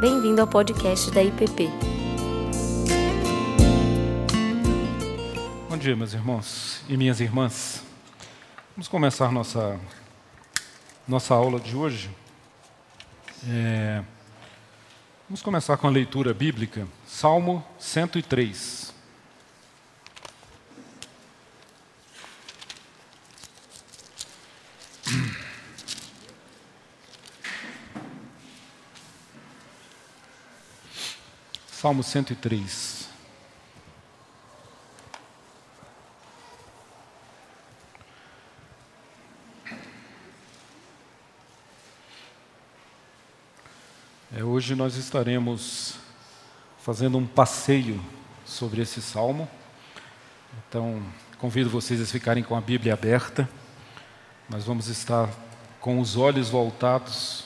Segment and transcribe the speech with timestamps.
[0.00, 1.68] Bem-vindo ao podcast da IPP.
[5.68, 7.84] Bom dia, meus irmãos e minhas irmãs.
[8.74, 9.78] Vamos começar nossa,
[11.06, 12.08] nossa aula de hoje.
[13.46, 14.02] É,
[15.28, 18.89] vamos começar com a leitura bíblica, Salmo 103.
[31.80, 33.08] Salmo 103.
[44.36, 45.94] É, hoje nós estaremos
[46.82, 47.98] fazendo um passeio
[48.44, 49.48] sobre esse salmo.
[50.68, 51.02] Então,
[51.38, 53.48] convido vocês a ficarem com a Bíblia aberta.
[54.50, 55.30] Nós vamos estar
[55.80, 57.44] com os olhos voltados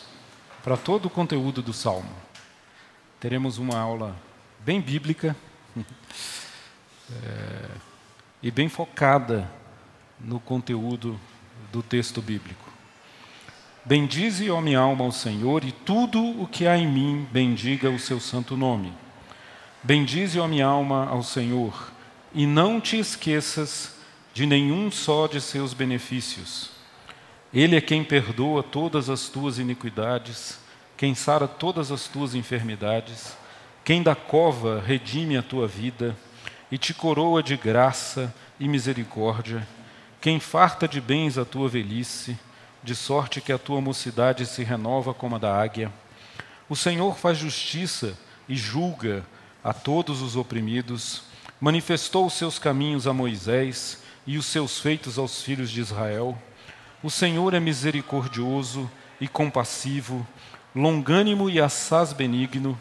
[0.64, 2.23] para todo o conteúdo do salmo
[3.20, 4.16] teremos uma aula
[4.60, 5.36] bem bíblica
[5.76, 7.70] é,
[8.42, 9.50] e bem focada
[10.20, 11.18] no conteúdo
[11.72, 12.72] do texto bíblico.
[13.84, 17.98] Bendize, ó minha alma, ao Senhor, e tudo o que há em mim, bendiga o
[17.98, 18.92] seu santo nome.
[19.82, 21.92] Bendize, ó minha alma, ao Senhor,
[22.32, 23.94] e não te esqueças
[24.32, 26.70] de nenhum só de seus benefícios.
[27.52, 30.63] Ele é quem perdoa todas as tuas iniquidades
[30.96, 33.36] quem sara todas as tuas enfermidades,
[33.84, 36.16] quem da cova redime a tua vida
[36.70, 39.66] e te coroa de graça e misericórdia,
[40.20, 42.38] quem farta de bens a tua velhice,
[42.82, 45.92] de sorte que a tua mocidade se renova como a da águia.
[46.68, 48.16] O Senhor faz justiça
[48.48, 49.24] e julga
[49.62, 51.22] a todos os oprimidos,
[51.60, 56.38] manifestou os seus caminhos a Moisés e os seus feitos aos filhos de Israel.
[57.02, 60.26] O Senhor é misericordioso e compassivo,
[60.74, 62.78] longânimo e assaz benigno,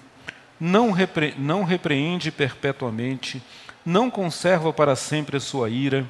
[0.60, 3.42] não, repre não repreende perpetuamente,
[3.86, 6.08] não conserva para sempre a sua ira,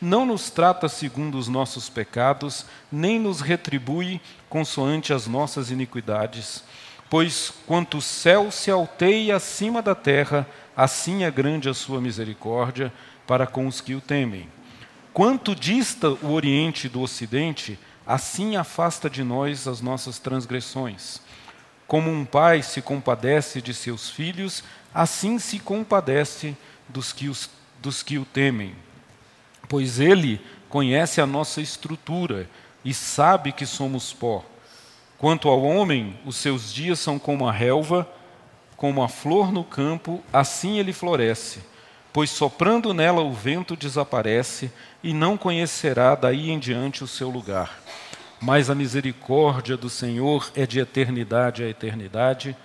[0.00, 6.62] não nos trata segundo os nossos pecados, nem nos retribui consoante as nossas iniquidades.
[7.08, 10.46] Pois quanto o céu se alteia acima da terra,
[10.76, 12.92] assim é grande a sua misericórdia
[13.26, 14.48] para com os que o temem.
[15.12, 21.20] Quanto dista o Oriente do Ocidente, assim afasta de nós as nossas transgressões.
[21.86, 26.56] Como um pai se compadece de seus filhos, assim se compadece
[26.88, 27.48] dos que, os,
[27.80, 28.74] dos que o temem.
[29.68, 32.48] Pois ele conhece a nossa estrutura
[32.84, 34.44] e sabe que somos pó.
[35.16, 38.08] Quanto ao homem, os seus dias são como a relva,
[38.76, 41.60] como a flor no campo, assim ele floresce.
[42.12, 47.78] Pois soprando nela o vento desaparece, e não conhecerá daí em diante o seu lugar
[48.40, 52.56] mas a misericórdia do Senhor é de eternidade a eternidade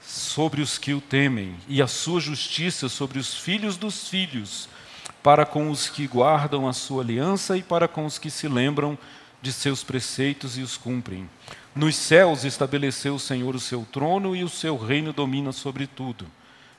[0.00, 4.68] sobre os que o temem, e a sua justiça sobre os filhos dos filhos,
[5.22, 8.98] para com os que guardam a sua aliança e para com os que se lembram
[9.40, 11.28] de seus preceitos e os cumprem.
[11.74, 16.26] Nos céus estabeleceu o Senhor o seu trono e o seu reino domina sobre tudo.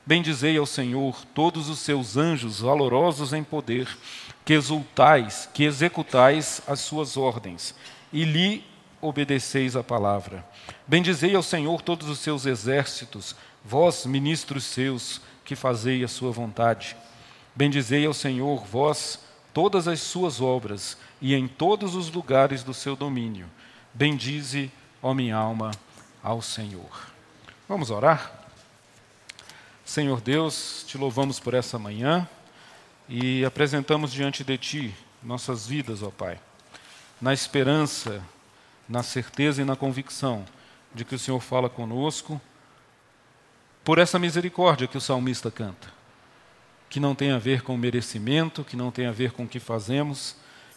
[0.06, 3.88] Bendizei ao Senhor todos os seus anjos valorosos em poder,
[4.44, 7.74] que exultais, que executais as suas ordens
[8.14, 8.64] e lhe
[9.02, 10.48] obedeceis a palavra.
[10.88, 13.36] Bendizei ao Senhor todos os seus exércitos,
[13.66, 16.96] vós, ministros seus, que fazei a sua vontade.
[17.54, 19.20] Bendizei ao Senhor, vós,
[19.54, 23.50] todas as suas obras, e em todos os lugares do seu domínio.
[23.94, 25.72] Bendize, ó minha alma,
[26.22, 27.12] ao Senhor.
[27.68, 28.42] Vamos orar?
[29.84, 32.28] Senhor Deus, te louvamos por essa manhã
[33.10, 36.40] e apresentamos diante de ti nossas vidas, ó Pai
[37.24, 38.22] na esperança,
[38.88, 40.44] na certeza e na convicção
[40.94, 42.40] de que o Senhor fala conosco,
[43.82, 45.88] por essa misericórdia que o salmista canta,
[46.90, 49.58] que não tem a ver com merecimento, que não tem a ver com o que
[49.58, 50.36] fazemos,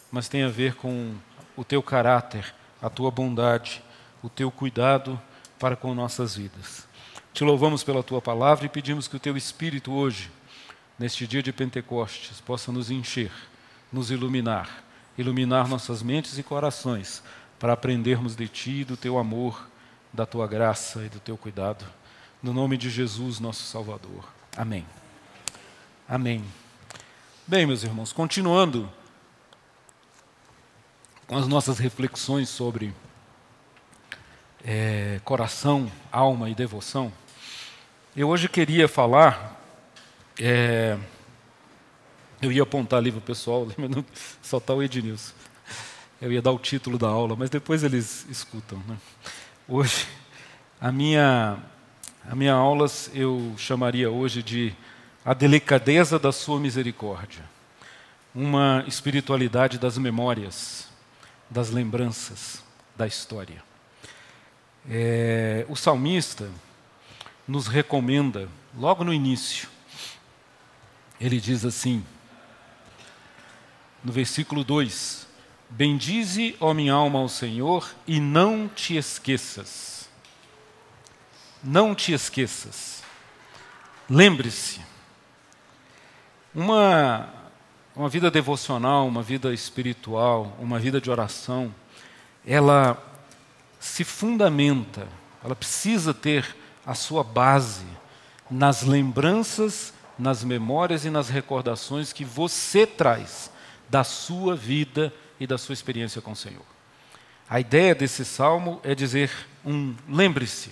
[0.09, 1.15] mas tem a ver com
[1.57, 3.83] o teu caráter, a tua bondade,
[4.23, 5.21] o teu cuidado
[5.59, 6.87] para com nossas vidas.
[7.33, 10.31] Te louvamos pela tua palavra e pedimos que o teu Espírito hoje,
[10.97, 13.33] neste dia de Pentecostes, possa nos encher,
[13.91, 14.86] nos iluminar
[15.17, 17.23] iluminar nossas mentes e corações
[17.57, 19.67] para aprendermos de Ti, do Teu amor,
[20.13, 21.85] da Tua graça e do Teu cuidado.
[22.41, 24.23] No nome de Jesus, nosso Salvador.
[24.55, 24.85] Amém.
[26.07, 26.43] Amém.
[27.47, 28.89] Bem, meus irmãos, continuando
[31.25, 32.93] com as nossas reflexões sobre
[34.63, 37.11] é, coração, alma e devoção,
[38.15, 39.55] eu hoje queria falar.
[40.39, 40.97] É,
[42.41, 43.67] eu ia apontar ali para o pessoal,
[44.41, 45.33] só está o Ednilson.
[46.21, 48.81] Eu ia dar o título da aula, mas depois eles escutam.
[48.87, 48.97] Né?
[49.67, 50.07] Hoje,
[50.79, 51.57] a minha,
[52.29, 54.75] A minha aulas eu chamaria hoje de
[55.23, 57.43] a delicadeza da sua misericórdia,
[58.33, 60.87] uma espiritualidade das memórias,
[61.49, 62.63] das lembranças,
[62.95, 63.63] da história.
[64.89, 66.49] É, o salmista
[67.47, 69.69] nos recomenda, logo no início,
[71.19, 72.05] ele diz assim,
[74.03, 75.27] no versículo 2:
[75.69, 80.07] Bendize, ó minha alma, ao Senhor e não te esqueças.
[81.63, 83.03] Não te esqueças.
[84.09, 84.79] Lembre-se,
[86.55, 87.27] uma,
[87.95, 91.73] uma vida devocional, uma vida espiritual, uma vida de oração,
[92.45, 92.97] ela
[93.79, 95.07] se fundamenta,
[95.43, 96.55] ela precisa ter
[96.85, 97.85] a sua base
[98.49, 103.51] nas lembranças, nas memórias e nas recordações que você traz
[103.89, 106.65] da sua vida e da sua experiência com o Senhor.
[107.49, 109.31] A ideia desse salmo é dizer
[109.65, 110.71] um lembre-se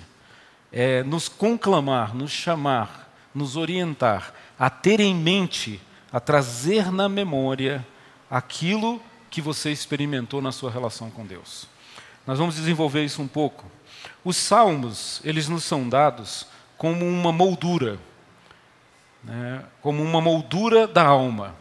[0.72, 5.82] é, nos conclamar, nos chamar, nos orientar a ter em mente,
[6.12, 7.86] a trazer na memória
[8.30, 11.68] aquilo que você experimentou na sua relação com Deus.
[12.26, 13.66] Nós vamos desenvolver isso um pouco.
[14.24, 16.48] Os salmos, eles nos são dados
[16.78, 18.00] como uma moldura,
[19.24, 19.64] né?
[19.82, 21.56] como uma moldura da alma,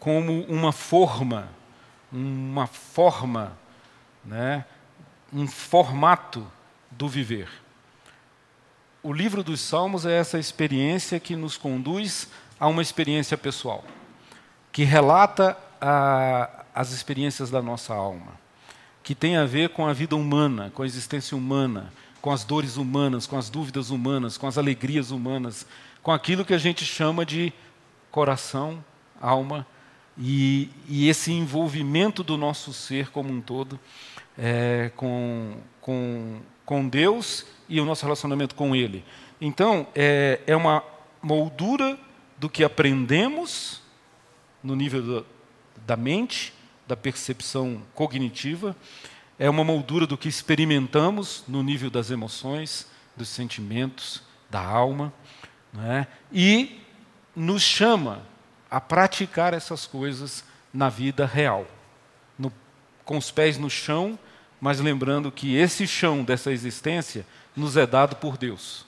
[0.00, 1.48] como uma forma,
[2.10, 3.56] uma forma,
[4.24, 4.64] né?
[5.32, 6.44] um formato
[6.90, 7.48] do viver
[9.02, 13.82] o livro dos Salmos é essa experiência que nos conduz a uma experiência pessoal,
[14.70, 18.38] que relata a, as experiências da nossa alma,
[19.02, 22.76] que tem a ver com a vida humana, com a existência humana, com as dores
[22.76, 25.66] humanas, com as dúvidas humanas, com as alegrias humanas,
[26.02, 27.52] com aquilo que a gente chama de
[28.10, 28.84] coração,
[29.18, 29.79] alma e,
[30.20, 33.80] e esse envolvimento do nosso ser como um todo
[34.36, 39.04] é, com, com, com Deus e o nosso relacionamento com Ele.
[39.40, 40.84] Então, é, é uma
[41.22, 41.98] moldura
[42.38, 43.82] do que aprendemos
[44.62, 45.26] no nível do,
[45.86, 46.52] da mente,
[46.86, 48.76] da percepção cognitiva,
[49.38, 52.86] é uma moldura do que experimentamos no nível das emoções,
[53.16, 55.12] dos sentimentos, da alma,
[55.78, 56.06] é?
[56.32, 56.80] e
[57.34, 58.22] nos chama
[58.70, 61.66] a praticar essas coisas na vida real,
[62.38, 62.52] no,
[63.04, 64.18] com os pés no chão,
[64.60, 67.26] mas lembrando que esse chão dessa existência
[67.56, 68.86] nos é dado por Deus.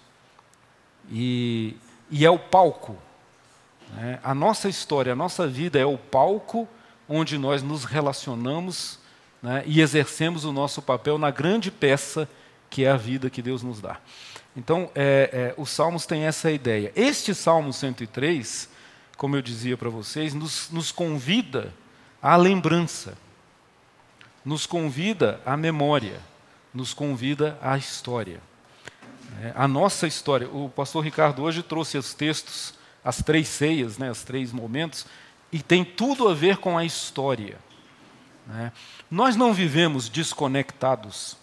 [1.11, 1.77] E,
[2.11, 2.97] e é o palco.
[3.95, 4.21] Né?
[4.23, 6.69] A nossa história, a nossa vida é o palco
[7.09, 8.99] onde nós nos relacionamos
[9.43, 9.63] né?
[9.67, 12.29] e exercemos o nosso papel na grande peça
[12.71, 13.99] que é a vida que Deus nos dá.
[14.57, 16.93] Então, é, é, os Salmos têm essa ideia.
[16.95, 18.69] Este Salmo 103,
[19.23, 21.73] como eu dizia para vocês, nos, nos convida
[22.21, 23.17] à lembrança,
[24.45, 26.21] nos convida à memória,
[26.75, 28.43] nos convida à história.
[29.41, 30.49] É, a nossa história.
[30.49, 32.75] O pastor Ricardo hoje trouxe os textos,
[33.05, 35.07] as três ceias, né, os três momentos,
[35.53, 37.61] e tem tudo a ver com a história.
[38.45, 38.73] Né?
[39.09, 41.37] Nós não vivemos desconectados,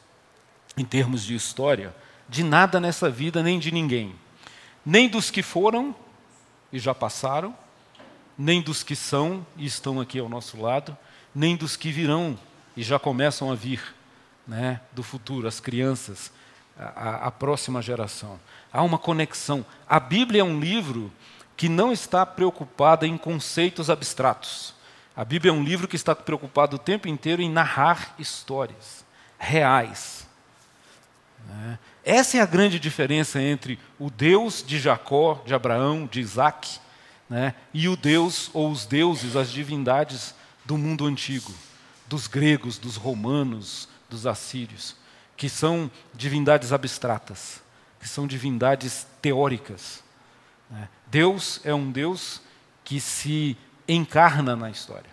[0.76, 1.96] em termos de história,
[2.28, 4.14] de nada nessa vida, nem de ninguém.
[4.86, 5.96] Nem dos que foram
[6.74, 7.56] e já passaram,
[8.40, 10.98] nem dos que são e estão aqui ao nosso lado,
[11.36, 12.40] nem dos que virão
[12.76, 13.94] e já começam a vir,
[14.48, 16.32] né, do futuro, as crianças,
[16.78, 18.40] a, a próxima geração.
[18.72, 19.66] Há uma conexão.
[19.86, 21.12] A Bíblia é um livro
[21.58, 24.74] que não está preocupada em conceitos abstratos.
[25.14, 29.04] A Bíblia é um livro que está preocupado o tempo inteiro em narrar histórias
[29.38, 30.26] reais.
[31.46, 31.78] Né?
[32.06, 36.80] Essa é a grande diferença entre o Deus de Jacó, de Abraão, de Isaac,
[37.30, 37.54] né?
[37.74, 40.34] e o Deus ou os deuses, as divindades
[40.66, 41.54] do mundo antigo,
[42.08, 44.96] dos gregos, dos romanos, dos assírios
[45.40, 47.62] que são divindades abstratas,
[47.98, 50.04] que são divindades teóricas.
[50.70, 50.90] Né?
[51.08, 52.42] Deus é um Deus
[52.84, 53.56] que se
[53.88, 55.10] encarna na história.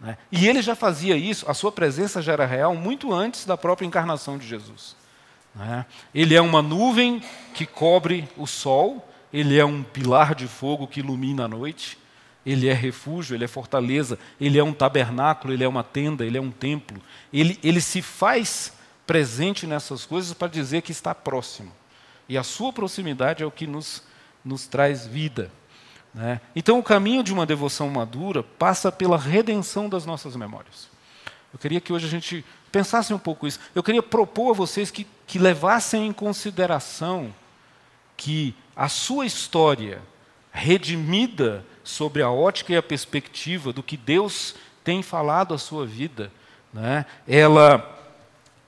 [0.00, 0.16] Né?
[0.32, 3.84] E ele já fazia isso, a sua presença já era real muito antes da própria
[3.84, 4.96] encarnação de Jesus.
[5.54, 5.84] Né?
[6.14, 7.22] Ele é uma nuvem
[7.52, 11.98] que cobre o sol, ele é um pilar de fogo que ilumina a noite,
[12.44, 16.36] ele é refúgio, ele é fortaleza, ele é um tabernáculo, ele é uma tenda, ele
[16.36, 17.00] é um templo.
[17.32, 18.72] Ele, ele se faz
[19.06, 21.72] presente nessas coisas para dizer que está próximo.
[22.28, 24.02] E a sua proximidade é o que nos,
[24.44, 25.50] nos traz vida.
[26.12, 26.40] Né?
[26.54, 30.88] Então, o caminho de uma devoção madura passa pela redenção das nossas memórias.
[31.52, 33.60] Eu queria que hoje a gente pensasse um pouco isso.
[33.74, 37.32] Eu queria propor a vocês que, que levassem em consideração
[38.16, 40.00] que a sua história,
[40.52, 44.54] redimida sobre a ótica e a perspectiva do que Deus
[44.84, 46.30] tem falado à sua vida,
[46.72, 47.88] né, ela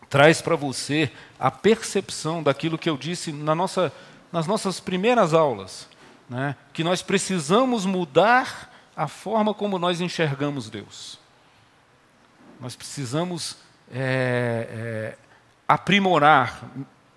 [0.09, 3.93] traz para você a percepção daquilo que eu disse na nossa,
[4.31, 5.89] nas nossas primeiras aulas,
[6.29, 11.19] né, que nós precisamos mudar a forma como nós enxergamos Deus.
[12.61, 13.57] Nós precisamos
[13.93, 15.19] é, é,
[15.67, 16.63] aprimorar,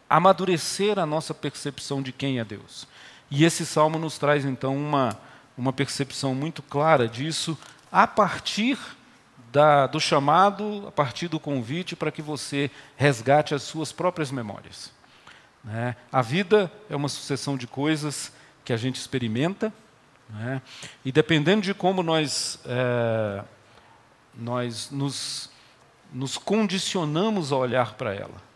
[0.09, 2.87] amadurecer a nossa percepção de quem é Deus.
[3.29, 5.17] E esse salmo nos traz então uma,
[5.57, 7.57] uma percepção muito clara disso
[7.91, 8.77] a partir
[9.51, 14.91] da, do chamado, a partir do convite para que você resgate as suas próprias memórias.
[15.63, 15.95] Né?
[16.11, 18.31] A vida é uma sucessão de coisas
[18.63, 19.73] que a gente experimenta,
[20.29, 20.61] né?
[21.03, 23.43] e dependendo de como nós, é,
[24.33, 25.49] nós nos,
[26.13, 28.46] nos condicionamos a olhar para ela,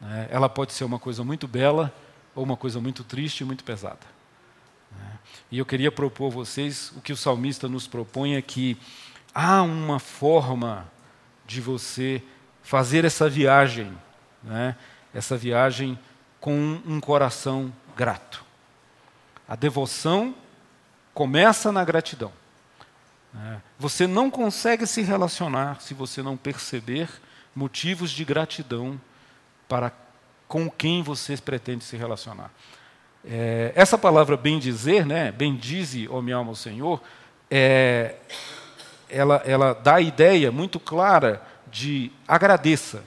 [0.00, 0.28] né?
[0.30, 1.92] ela pode ser uma coisa muito bela
[2.34, 4.06] ou uma coisa muito triste e muito pesada.
[4.90, 5.18] Né?
[5.50, 8.76] E eu queria propor a vocês o que o salmista nos propõe é que
[9.34, 10.90] há uma forma
[11.46, 12.22] de você
[12.62, 13.92] fazer essa viagem,
[14.42, 14.76] né?
[15.12, 15.98] essa viagem
[16.40, 18.44] com um coração grato.
[19.48, 20.34] A devoção
[21.12, 22.32] começa na gratidão.
[23.32, 23.60] Né?
[23.78, 27.08] Você não consegue se relacionar se você não perceber
[27.54, 29.00] motivos de gratidão
[29.68, 29.92] para
[30.46, 32.50] com quem você pretende se relacionar.
[33.24, 37.02] É, essa palavra bem dizer, né, bendize, ó minha alma, ao Senhor,
[37.50, 38.16] é,
[39.08, 43.02] ela, ela dá a ideia muito clara de agradeça.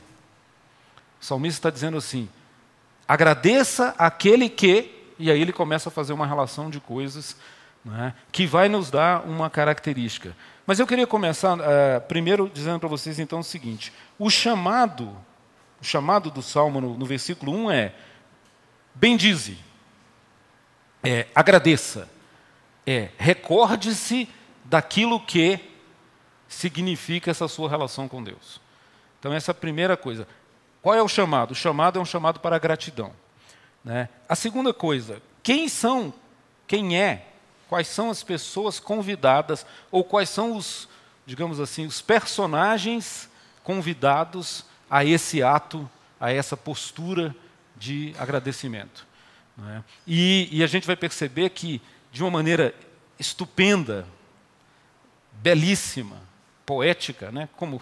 [1.22, 2.28] O salmista está dizendo assim:
[3.08, 7.38] agradeça aquele que, e aí ele começa a fazer uma relação de coisas
[7.84, 10.36] né, que vai nos dar uma característica.
[10.66, 15.16] Mas eu queria começar uh, primeiro dizendo para vocês então o seguinte: o chamado,
[15.82, 17.94] o chamado do salmo no, no versículo 1 é
[18.96, 19.58] bendize,
[21.04, 22.10] é agradeça,
[22.86, 24.28] é recorde-se
[24.66, 25.60] daquilo que
[26.48, 28.60] significa essa sua relação com Deus.
[29.20, 30.28] Então, essa é a primeira coisa.
[30.82, 31.52] Qual é o chamado?
[31.52, 33.12] O chamado é um chamado para a gratidão.
[33.84, 34.10] Né?
[34.28, 36.14] A segunda coisa, quem são,
[36.66, 37.28] quem é,
[37.70, 40.88] quais são as pessoas convidadas, ou quais são os,
[41.26, 43.30] digamos assim, os personagens
[43.64, 45.90] convidados a esse ato,
[46.20, 47.36] a essa postura
[47.76, 49.06] de agradecimento.
[49.58, 49.84] Né?
[50.06, 52.74] E, e a gente vai perceber que, de uma maneira
[53.20, 54.08] estupenda,
[55.34, 56.22] belíssima,
[56.66, 57.50] poética, né?
[57.56, 57.82] como,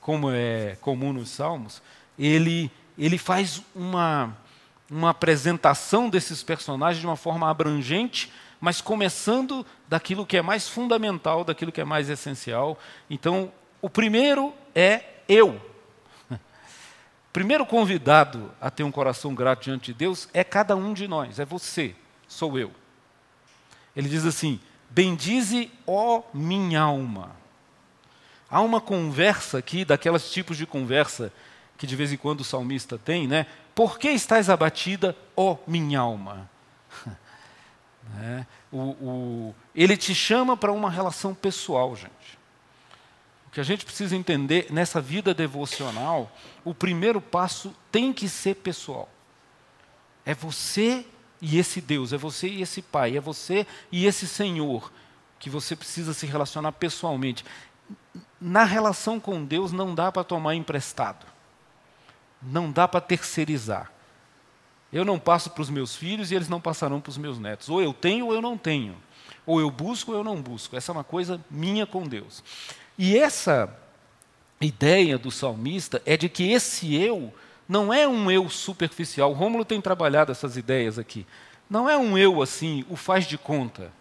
[0.00, 1.82] como é comum nos Salmos,
[2.18, 4.36] ele, ele faz uma,
[4.90, 11.44] uma apresentação desses personagens de uma forma abrangente, mas começando daquilo que é mais fundamental,
[11.44, 12.78] daquilo que é mais essencial.
[13.08, 15.60] Então, o primeiro é eu.
[17.38, 21.38] Primeiro convidado a ter um coração grato diante de Deus é cada um de nós,
[21.38, 21.94] é você,
[22.26, 22.72] sou eu.
[23.94, 24.58] Ele diz assim:
[24.90, 27.36] Bendize, ó minha alma.
[28.50, 31.32] Há uma conversa aqui, daquelas tipos de conversa
[31.76, 33.46] que de vez em quando o salmista tem, né?
[33.72, 36.50] Por que estás abatida, ó minha alma?
[38.22, 42.37] É, o, o, ele te chama para uma relação pessoal, gente.
[43.48, 46.30] O que a gente precisa entender nessa vida devocional,
[46.64, 49.08] o primeiro passo tem que ser pessoal.
[50.24, 51.04] É você
[51.40, 54.92] e esse Deus, é você e esse Pai, é você e esse Senhor
[55.38, 57.44] que você precisa se relacionar pessoalmente
[58.40, 61.26] na relação com Deus não dá para tomar emprestado.
[62.40, 63.90] Não dá para terceirizar.
[64.92, 67.68] Eu não passo para os meus filhos e eles não passarão para os meus netos.
[67.68, 68.96] Ou eu tenho ou eu não tenho.
[69.44, 70.76] Ou eu busco ou eu não busco.
[70.76, 72.44] Essa é uma coisa minha com Deus.
[72.98, 73.72] E essa
[74.60, 77.32] ideia do salmista é de que esse eu
[77.68, 79.30] não é um eu superficial.
[79.30, 81.24] O Rômulo tem trabalhado essas ideias aqui.
[81.70, 83.92] Não é um eu assim, o faz de conta.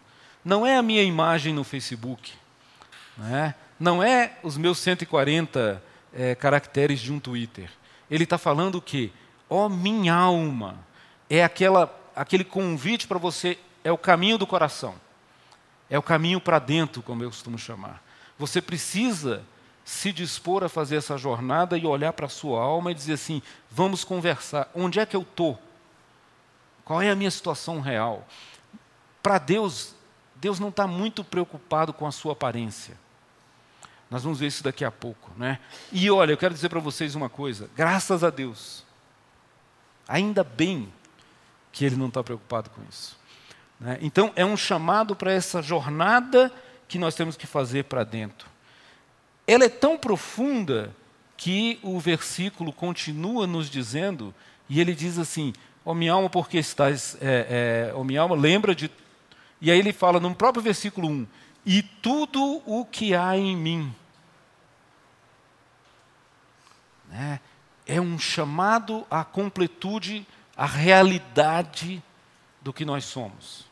[0.43, 2.33] Não é a minha imagem no Facebook.
[3.17, 3.55] Não é?
[3.79, 5.81] não é os meus 140
[6.13, 7.69] é, caracteres de um Twitter.
[8.09, 9.11] Ele está falando o quê?
[9.49, 10.85] Ó oh, minha alma.
[11.29, 14.95] É aquela, aquele convite para você, é o caminho do coração.
[15.89, 18.03] É o caminho para dentro, como eu costumo chamar.
[18.37, 19.43] Você precisa
[19.83, 23.41] se dispor a fazer essa jornada e olhar para a sua alma e dizer assim:
[23.71, 24.69] vamos conversar.
[24.75, 25.59] Onde é que eu estou?
[26.83, 28.27] Qual é a minha situação real?
[29.23, 29.95] Para Deus,
[30.35, 32.97] Deus não está muito preocupado com a sua aparência.
[34.09, 35.31] Nós vamos ver isso daqui a pouco.
[35.35, 35.59] Né?
[35.91, 38.83] E olha, eu quero dizer para vocês uma coisa: graças a Deus,
[40.07, 40.91] ainda bem
[41.71, 43.17] que Ele não está preocupado com isso.
[43.79, 43.97] Né?
[44.01, 46.51] Então, é um chamado para essa jornada
[46.87, 48.49] que nós temos que fazer para dentro.
[49.45, 50.93] Ela é tão profunda
[51.35, 54.33] que o versículo continua nos dizendo,
[54.69, 55.53] e ele diz assim:
[55.85, 57.17] Ó oh, minha alma, porque estás.
[57.21, 58.91] É, é, oh, minha alma, lembra de.
[59.61, 61.27] E aí ele fala no próprio versículo 1:
[61.69, 63.93] e tudo o que há em mim.
[67.09, 67.41] Né?
[67.85, 70.25] É um chamado à completude,
[70.55, 72.01] à realidade
[72.61, 73.65] do que nós somos.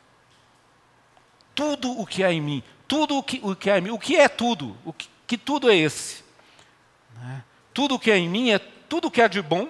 [1.53, 3.99] Tudo o que há em mim, tudo o que, o que há em mim, o
[3.99, 4.75] que é tudo?
[4.83, 6.23] O que, que tudo é esse?
[7.15, 7.43] Né?
[7.73, 9.69] Tudo o que há em mim é tudo o que há de bom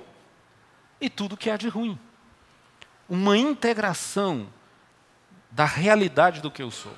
[1.00, 1.98] e tudo o que há de ruim.
[3.10, 4.48] Uma integração
[5.51, 6.93] da realidade do que eu sou.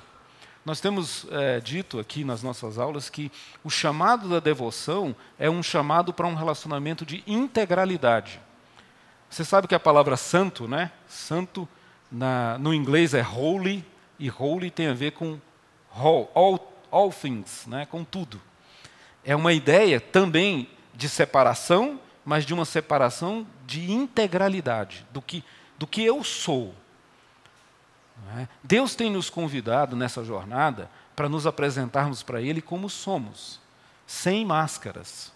[0.64, 3.32] Nós temos é, dito aqui nas nossas aulas que
[3.64, 8.40] o chamado da devoção é um chamado para um relacionamento de integralidade.
[9.30, 10.90] Você sabe que a palavra santo, né?
[11.06, 11.68] Santo
[12.10, 13.84] na, no inglês é holy,
[14.18, 15.38] e holy tem a ver com
[15.94, 16.30] all,
[16.90, 17.86] all, things, né?
[17.86, 18.40] com tudo.
[19.24, 25.44] É uma ideia também de separação, mas de uma separação de integralidade, do que,
[25.78, 26.74] do que eu sou.
[28.36, 28.48] É?
[28.62, 33.60] Deus tem nos convidado nessa jornada para nos apresentarmos para Ele como somos,
[34.06, 35.32] sem máscaras.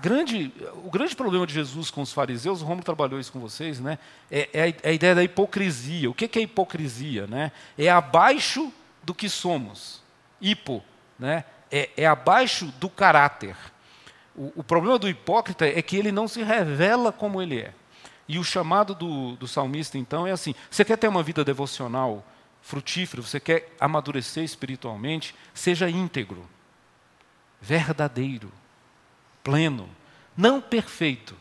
[0.00, 0.50] Grande,
[0.84, 3.98] o grande problema de Jesus com os fariseus, o Romulo trabalhou isso com vocês, né?
[4.30, 6.08] É, é, a, é a, ideia da hipocrisia.
[6.08, 7.26] O que, que é hipocrisia?
[7.26, 7.52] Né?
[7.76, 8.72] É abaixo
[9.02, 10.00] do que somos.
[10.40, 10.82] Hipo,
[11.18, 11.44] né?
[11.72, 13.56] é, é abaixo do caráter.
[14.36, 17.72] O, o problema do hipócrita é que ele não se revela como ele é.
[18.28, 22.24] E o chamado do, do salmista, então, é assim: você quer ter uma vida devocional
[22.60, 26.48] frutífera, você quer amadurecer espiritualmente, seja íntegro,
[27.60, 28.52] verdadeiro,
[29.42, 29.88] pleno,
[30.36, 31.36] não perfeito,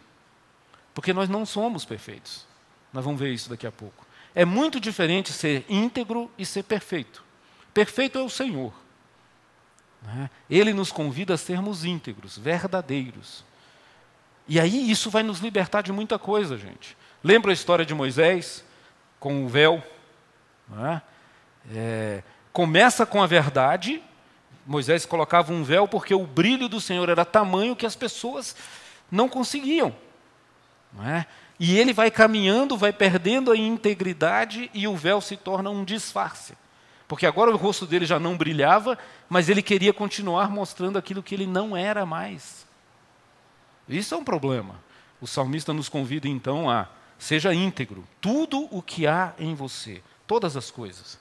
[0.96, 2.48] porque nós não somos perfeitos.
[2.92, 4.06] Nós vamos ver isso daqui a pouco.
[4.34, 7.24] É muito diferente ser íntegro e ser perfeito.
[7.74, 8.74] Perfeito é o Senhor.
[10.02, 10.30] Né?
[10.50, 13.44] Ele nos convida a sermos íntegros, verdadeiros.
[14.48, 16.98] E aí isso vai nos libertar de muita coisa, gente.
[17.24, 18.64] Lembra a história de Moisés
[19.20, 19.84] com o véu?
[20.80, 21.02] É?
[21.74, 24.02] É, começa com a verdade.
[24.66, 28.56] Moisés colocava um véu porque o brilho do Senhor era tamanho que as pessoas
[29.10, 29.96] não conseguiam.
[30.92, 31.26] Não é?
[31.60, 36.58] E ele vai caminhando, vai perdendo a integridade e o véu se torna um disfarce.
[37.12, 38.98] Porque agora o rosto dele já não brilhava,
[39.28, 42.66] mas ele queria continuar mostrando aquilo que ele não era mais.
[43.90, 44.76] Isso é um problema.
[45.20, 46.88] O salmista nos convida então a
[47.20, 51.20] seja íntegro, tudo o que há em você, todas as coisas.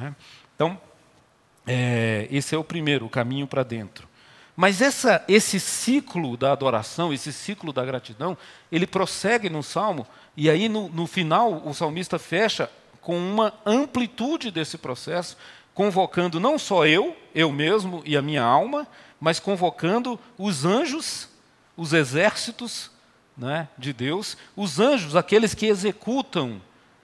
[0.00, 0.12] É?
[0.54, 0.80] Então,
[1.66, 4.08] é, esse é o primeiro, o caminho para dentro.
[4.54, 8.38] Mas essa, esse ciclo da adoração, esse ciclo da gratidão,
[8.70, 14.50] ele prossegue no salmo, e aí no, no final o salmista fecha com uma amplitude
[14.50, 15.36] desse processo,
[15.74, 18.86] convocando não só eu, eu mesmo e a minha alma,
[19.20, 21.28] mas convocando os anjos,
[21.76, 22.90] os exércitos
[23.36, 26.60] né, de Deus, os anjos, aqueles que executam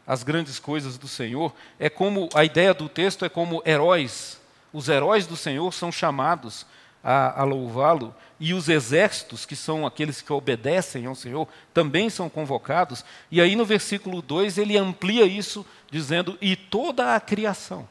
[0.06, 4.40] as grandes coisas do Senhor, é como a ideia do texto é como heróis.
[4.72, 6.66] Os heróis do Senhor são chamados
[7.08, 12.28] a, a louvá-lo, e os exércitos, que são aqueles que obedecem ao Senhor, também são
[12.28, 13.04] convocados.
[13.30, 17.88] E aí no versículo 2 ele amplia isso, dizendo: E toda a criação.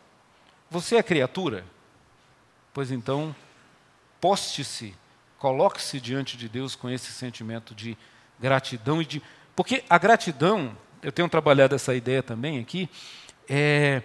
[0.69, 1.63] Você é criatura?
[2.73, 3.33] Pois então,
[4.19, 4.93] poste-se,
[5.39, 7.97] coloque-se diante de Deus com esse sentimento de
[8.37, 9.21] gratidão e de.
[9.55, 12.89] Porque a gratidão, eu tenho trabalhado essa ideia também aqui,
[13.47, 14.03] é,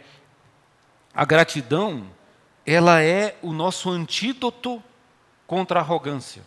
[1.12, 2.06] a gratidão,
[2.64, 4.80] ela é o nosso antídoto
[5.50, 6.44] contra a arrogância.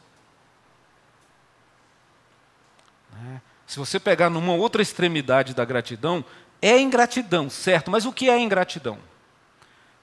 [3.11, 3.41] Né?
[3.67, 6.23] Se você pegar numa outra extremidade da gratidão,
[6.61, 8.97] é ingratidão, certo, mas o que é ingratidão?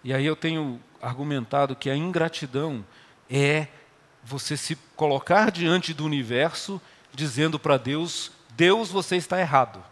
[0.04, 2.84] E aí eu tenho argumentado que a ingratidão
[3.30, 3.68] é
[4.22, 6.78] você se colocar diante do universo
[7.10, 9.82] dizendo para Deus: Deus, você está errado.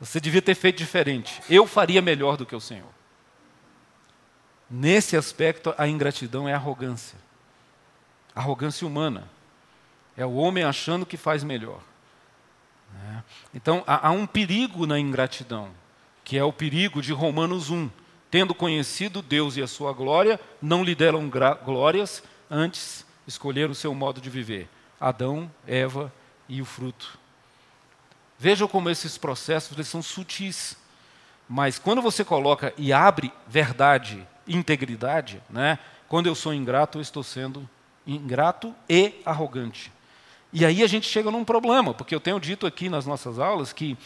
[0.00, 1.40] Você devia ter feito diferente.
[1.48, 2.90] Eu faria melhor do que o Senhor.
[4.68, 7.27] Nesse aspecto, a ingratidão é arrogância.
[8.38, 9.28] Arrogância humana.
[10.16, 11.80] É o homem achando que faz melhor.
[12.94, 13.24] Né?
[13.52, 15.70] Então, há, um perigo na ingratidão,
[16.22, 17.90] que é o perigo de Romanos 1.
[18.30, 21.28] Tendo conhecido Deus e a sua glória, não lhe deram
[21.64, 24.68] glórias, antes escolheram o seu modo de viver.
[25.00, 26.12] Adão, Eva
[26.48, 27.18] e o fruto.
[28.38, 30.76] Vejam como esses processos eles são sutis.
[31.48, 35.80] Mas quando você coloca e abre verdade, integridade, né?
[36.06, 37.68] quando eu sou ingrato, eu estou sendo
[38.08, 39.92] ingrato e arrogante.
[40.52, 43.72] E aí a gente chega num problema, porque eu tenho dito aqui nas nossas aulas
[43.72, 43.98] que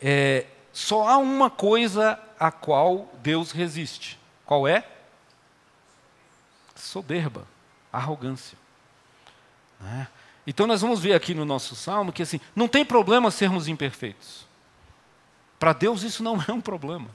[0.00, 4.18] é, só há uma coisa a qual Deus resiste.
[4.44, 4.86] Qual é?
[6.74, 7.46] Soberba,
[7.90, 8.58] arrogância.
[9.80, 10.06] Né?
[10.46, 14.46] Então nós vamos ver aqui no nosso salmo que assim, não tem problema sermos imperfeitos.
[15.58, 17.08] Para Deus isso não é um problema.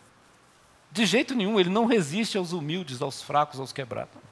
[0.92, 4.31] De jeito nenhum, ele não resiste aos humildes, aos fracos, aos quebrados.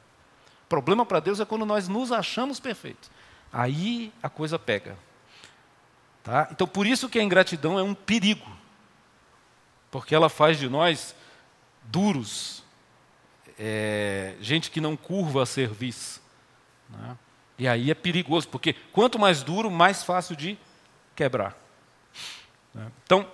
[0.69, 3.09] Problema para Deus é quando nós nos achamos perfeitos.
[3.51, 4.95] Aí a coisa pega.
[6.23, 6.47] Tá?
[6.51, 8.57] Então, por isso que a ingratidão é um perigo.
[9.89, 11.15] porque ela faz de nós
[11.85, 12.63] duros,
[13.57, 16.21] é, gente que não curva a serviço.
[16.87, 17.17] Né?
[17.57, 20.55] E aí é perigoso, porque quanto mais duro, mais fácil de
[21.15, 21.57] quebrar.
[22.73, 22.91] Né?
[23.03, 23.27] Então,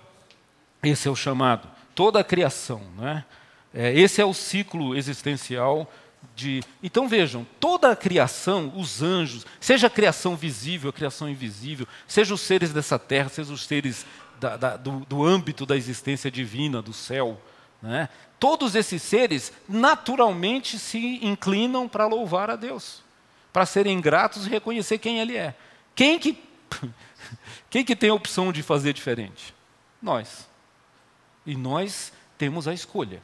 [0.81, 1.69] esse é o chamado.
[1.93, 2.79] Toda a criação.
[2.95, 3.25] Né?
[3.73, 5.91] É, esse é o ciclo existencial
[6.35, 6.63] de.
[6.81, 12.33] Então vejam, toda a criação, os anjos, seja a criação visível, a criação invisível, seja
[12.33, 14.05] os seres dessa terra, seja os seres
[14.39, 17.41] da, da, do, do âmbito da existência divina, do céu,
[17.81, 18.09] né?
[18.39, 23.03] todos esses seres naturalmente se inclinam para louvar a Deus,
[23.51, 25.55] para serem gratos e reconhecer quem Ele é.
[25.95, 26.37] Quem que,
[27.69, 29.53] quem que tem a opção de fazer diferente?
[30.01, 30.47] Nós.
[31.45, 33.21] E nós temos a escolha.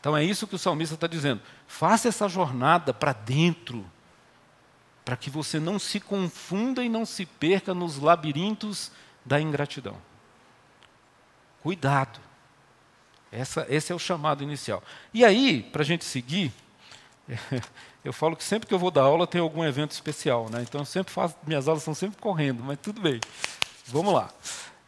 [0.00, 1.42] Então é isso que o salmista está dizendo.
[1.66, 3.84] Faça essa jornada para dentro,
[5.04, 8.92] para que você não se confunda e não se perca nos labirintos
[9.24, 9.96] da ingratidão.
[11.62, 12.20] Cuidado.
[13.30, 14.82] Essa, esse é o chamado inicial.
[15.12, 16.52] E aí, para a gente seguir,
[18.04, 20.62] eu falo que sempre que eu vou dar aula tem algum evento especial, né?
[20.62, 23.20] Então eu sempre faço, minhas aulas são sempre correndo, mas tudo bem.
[23.86, 24.30] Vamos lá.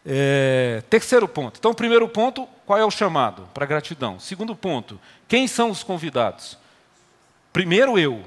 [0.05, 1.59] É, terceiro ponto.
[1.59, 4.19] Então, primeiro ponto, qual é o chamado para gratidão?
[4.19, 6.57] Segundo ponto, quem são os convidados?
[7.53, 8.25] Primeiro eu,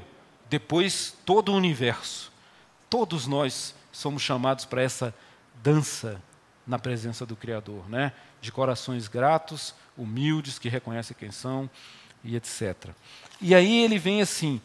[0.49, 2.31] depois todo o universo.
[2.89, 5.13] Todos nós somos chamados para essa
[5.63, 6.21] dança
[6.65, 8.13] na presença do Criador, né?
[8.39, 11.69] De corações gratos, humildes, que reconhecem quem são
[12.23, 12.89] e etc.
[13.41, 14.61] E aí ele vem assim: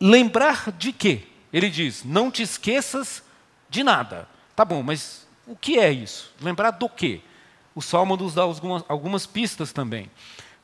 [0.00, 1.26] lembrar de quê?
[1.52, 3.22] Ele diz: não te esqueças
[3.68, 4.28] de nada.
[4.54, 6.34] Tá bom, mas o que é isso?
[6.40, 7.20] Lembrar do quê?
[7.74, 10.10] O Salmo nos dá algumas, algumas pistas também.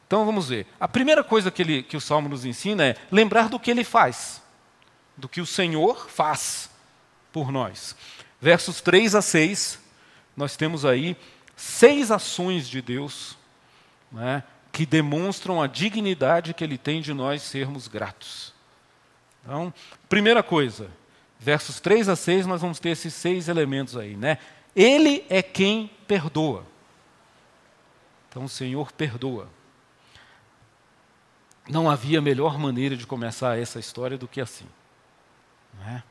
[0.06, 0.66] Então vamos ver.
[0.80, 3.84] A primeira coisa que, ele, que o Salmo nos ensina é lembrar do que ele
[3.84, 4.42] faz,
[5.16, 6.70] do que o Senhor faz
[7.32, 7.96] por nós.
[8.40, 9.78] Versos 3 a 6,
[10.36, 11.16] nós temos aí
[11.56, 13.38] seis ações de Deus
[14.10, 14.42] né,
[14.72, 18.52] que demonstram a dignidade que ele tem de nós sermos gratos.
[19.44, 19.72] Então,
[20.08, 20.90] primeira coisa,
[21.38, 24.38] versos 3 a 6, nós vamos ter esses seis elementos aí, né?
[24.74, 26.66] Ele é quem perdoa.
[28.28, 29.48] Então o Senhor perdoa.
[31.68, 34.66] Não havia melhor maneira de começar essa história do que assim.
[35.86, 36.02] É?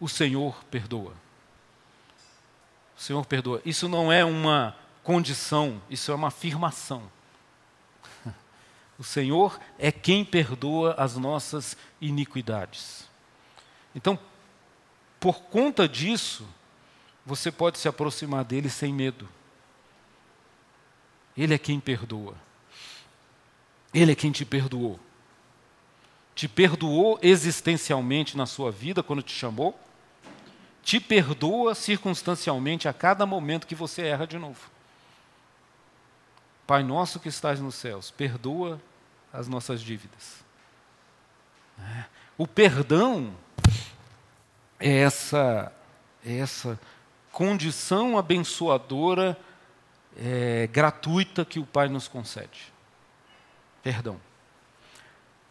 [0.00, 1.12] O Senhor perdoa.
[2.96, 3.60] O Senhor perdoa.
[3.64, 7.02] Isso não é uma condição, isso é uma afirmação.
[8.98, 13.06] O Senhor é quem perdoa as nossas iniquidades.
[13.94, 14.18] Então,
[15.20, 16.48] por conta disso,
[17.26, 19.28] você pode se aproximar dele sem medo.
[21.36, 22.34] Ele é quem perdoa.
[23.92, 25.00] Ele é quem te perdoou.
[26.36, 29.78] Te perdoou existencialmente na sua vida quando te chamou.
[30.84, 34.70] Te perdoa circunstancialmente a cada momento que você erra de novo.
[36.64, 38.80] Pai nosso que estás nos céus, perdoa
[39.32, 40.44] as nossas dívidas.
[41.78, 42.04] É.
[42.38, 43.34] O perdão
[44.78, 45.72] é essa,
[46.24, 46.78] é essa
[47.36, 49.38] condição abençoadora
[50.16, 52.72] é, gratuita que o Pai nos concede.
[53.82, 54.18] Perdão.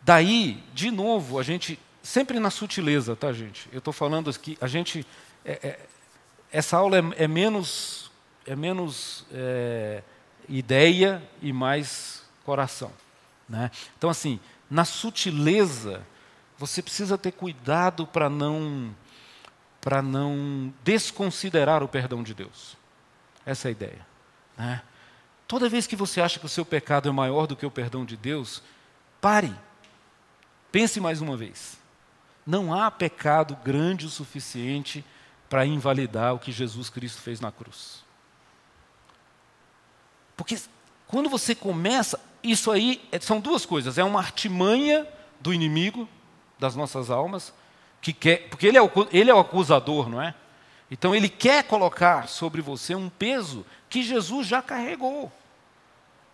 [0.01, 3.69] Daí, de novo, a gente, sempre na sutileza, tá, gente?
[3.71, 5.05] Eu estou falando aqui, a gente.
[5.45, 5.79] É, é,
[6.51, 8.11] essa aula é, é menos,
[8.47, 10.01] é menos é,
[10.49, 12.91] ideia e mais coração.
[13.47, 13.69] Né?
[13.95, 16.01] Então, assim, na sutileza,
[16.57, 18.91] você precisa ter cuidado para não
[19.85, 22.75] para não desconsiderar o perdão de Deus.
[23.45, 24.07] Essa é a ideia.
[24.57, 24.81] Né?
[25.47, 28.03] Toda vez que você acha que o seu pecado é maior do que o perdão
[28.03, 28.63] de Deus,
[29.21, 29.53] pare.
[30.71, 31.77] Pense mais uma vez.
[32.47, 35.05] Não há pecado grande o suficiente
[35.47, 38.03] para invalidar o que Jesus Cristo fez na cruz.
[40.35, 40.59] Porque
[41.05, 45.07] quando você começa, isso aí é, são duas coisas: é uma artimanha
[45.39, 46.09] do inimigo
[46.57, 47.53] das nossas almas,
[48.05, 50.35] que quer, porque ele é, o, ele é o acusador, não é?
[50.91, 55.33] Então ele quer colocar sobre você um peso que Jesus já carregou.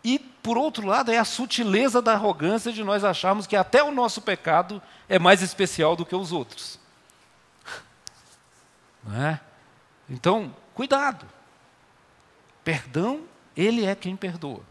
[0.03, 3.89] E, por outro lado, é a sutileza da arrogância de nós acharmos que até o
[3.89, 6.77] nosso pecado é mais especial do que os outros.
[9.01, 9.39] Não é?
[10.09, 11.25] Então, cuidado.
[12.65, 13.21] Perdão,
[13.55, 14.63] ele é quem perdoa.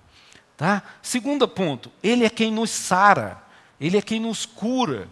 [0.55, 0.83] Tá?
[1.01, 3.43] Segundo ponto, ele é quem nos sara,
[3.81, 5.09] ele é quem nos cura.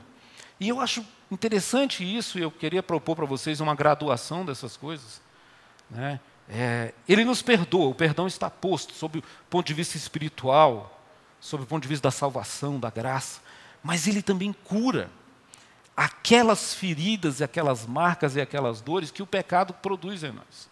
[0.60, 5.20] E eu acho Interessante isso, e eu queria propor para vocês uma graduação dessas coisas.
[5.90, 6.18] Né?
[6.48, 10.98] É, ele nos perdoa, o perdão está posto sob o ponto de vista espiritual,
[11.40, 13.40] sob o ponto de vista da salvação, da graça,
[13.82, 15.10] mas ele também cura
[15.98, 20.68] aquelas feridas aquelas marcas e aquelas dores que o pecado produz em nós.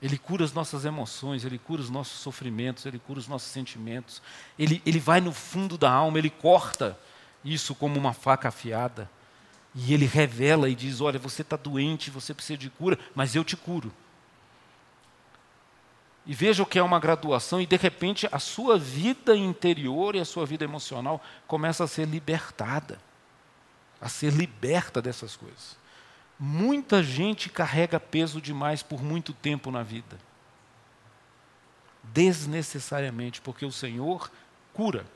[0.00, 4.20] Ele cura as nossas emoções, Ele cura os nossos sofrimentos, Ele cura os nossos sentimentos.
[4.58, 6.98] Ele, ele vai no fundo da alma, Ele corta
[7.42, 9.10] isso como uma faca afiada.
[9.74, 13.42] E Ele revela e diz: Olha, você está doente, você precisa de cura, mas eu
[13.42, 13.92] te curo.
[16.26, 20.20] E veja o que é uma graduação, e de repente a sua vida interior e
[20.20, 22.98] a sua vida emocional começa a ser libertada,
[24.00, 25.76] a ser liberta dessas coisas.
[26.38, 30.18] Muita gente carrega peso demais por muito tempo na vida.
[32.02, 34.30] Desnecessariamente, porque o Senhor
[34.72, 35.06] cura.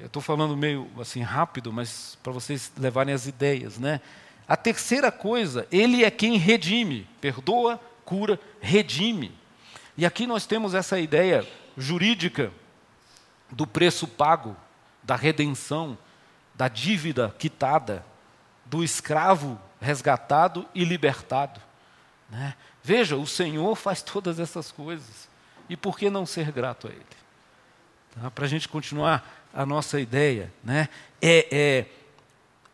[0.00, 4.00] Eu estou falando meio assim rápido, mas para vocês levarem as ideias, né?
[4.46, 9.36] A terceira coisa, Ele é quem redime, perdoa, cura, redime.
[9.96, 12.52] E aqui nós temos essa ideia jurídica
[13.50, 14.56] do preço pago,
[15.02, 15.98] da redenção,
[16.54, 18.04] da dívida quitada,
[18.64, 21.60] do escravo resgatado e libertado.
[22.30, 22.54] Né?
[22.82, 25.28] Veja, o Senhor faz todas essas coisas.
[25.68, 27.04] E por que não ser grato a Ele?
[28.14, 28.30] Tá?
[28.30, 30.52] Para a gente continuar a nossa ideia.
[30.62, 30.88] Né?
[31.20, 31.86] É, é,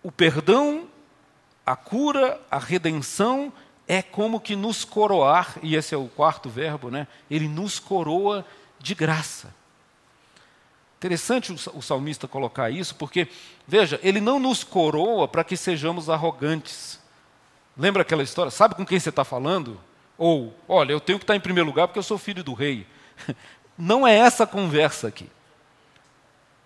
[0.02, 0.88] o perdão,
[1.64, 3.52] a cura, a redenção
[3.87, 7.06] é como que nos coroar, e esse é o quarto verbo, né?
[7.30, 8.44] ele nos coroa
[8.78, 9.54] de graça.
[10.98, 13.28] Interessante o salmista colocar isso, porque,
[13.68, 16.98] veja, ele não nos coroa para que sejamos arrogantes.
[17.76, 18.50] Lembra aquela história?
[18.50, 19.78] Sabe com quem você está falando?
[20.16, 22.87] Ou, olha, eu tenho que estar em primeiro lugar porque eu sou filho do rei.
[23.76, 25.28] Não é essa conversa aqui.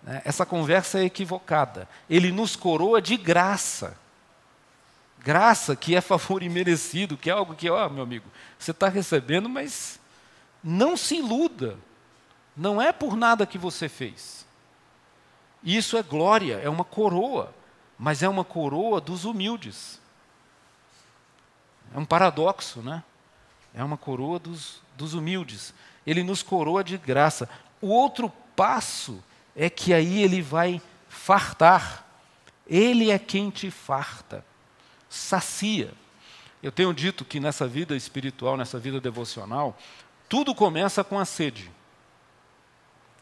[0.03, 0.21] Né?
[0.25, 1.87] Essa conversa é equivocada.
[2.09, 3.97] Ele nos coroa de graça.
[5.19, 8.25] Graça que é favor imerecido, que é algo que, ó, meu amigo,
[8.57, 9.99] você está recebendo, mas
[10.63, 11.77] não se iluda.
[12.55, 14.45] Não é por nada que você fez.
[15.63, 17.53] Isso é glória, é uma coroa,
[17.97, 19.99] mas é uma coroa dos humildes.
[21.93, 23.03] É um paradoxo, né?
[23.73, 25.73] É uma coroa dos, dos humildes.
[26.05, 27.49] Ele nos coroa de graça.
[27.81, 29.21] O outro passo
[29.59, 32.07] é que aí ele vai fartar.
[32.65, 34.45] Ele é quem te farta,
[35.09, 35.91] sacia.
[36.63, 39.77] Eu tenho dito que nessa vida espiritual, nessa vida devocional,
[40.29, 41.69] tudo começa com a sede.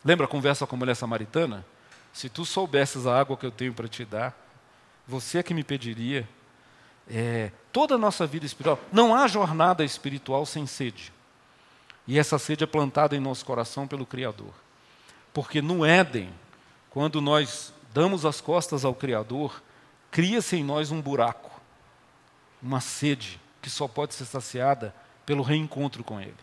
[0.05, 1.65] Lembra a conversa com a mulher samaritana?
[2.13, 4.37] Se tu soubesses a água que eu tenho para te dar,
[5.07, 6.27] você é que me pediria.
[7.09, 11.11] É, toda a nossa vida espiritual, não há jornada espiritual sem sede.
[12.05, 14.53] E essa sede é plantada em nosso coração pelo Criador.
[15.33, 16.29] Porque no Éden,
[16.89, 19.61] quando nós damos as costas ao Criador,
[20.11, 21.51] cria-se em nós um buraco,
[22.61, 24.93] uma sede que só pode ser saciada
[25.25, 26.35] pelo reencontro com Ele.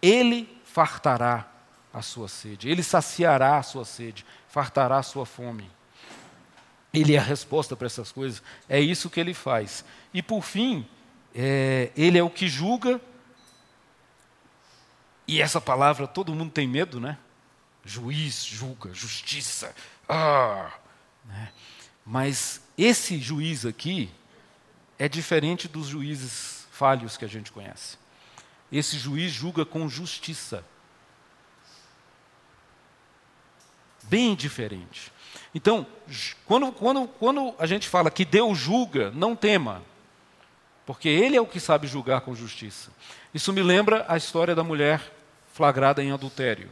[0.00, 1.46] Ele fartará
[1.92, 5.70] a sua sede, Ele saciará a sua sede, fartará a sua fome.
[6.92, 9.84] Ele é a resposta para essas coisas, é isso que Ele faz.
[10.14, 10.86] E por fim,
[11.34, 13.00] é, Ele é o que julga,
[15.26, 17.18] e essa palavra todo mundo tem medo, né?
[17.86, 19.74] Juiz, julga, justiça.
[20.08, 20.70] Ah,
[21.24, 21.52] né?
[22.04, 24.10] Mas esse juiz aqui
[24.98, 27.96] é diferente dos juízes falhos que a gente conhece.
[28.70, 30.64] Esse juiz julga com justiça.
[34.08, 35.12] bem diferente.
[35.54, 35.86] Então,
[36.44, 39.82] quando, quando, quando a gente fala que Deus julga, não tema,
[40.84, 42.90] porque Ele é o que sabe julgar com justiça.
[43.34, 45.12] Isso me lembra a história da mulher
[45.52, 46.70] flagrada em adultério.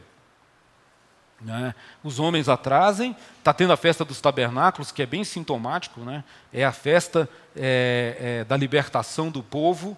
[1.41, 1.75] Né?
[2.03, 6.23] Os homens atrasem, está tendo a festa dos tabernáculos, que é bem sintomático, né?
[6.53, 9.97] é a festa é, é, da libertação do povo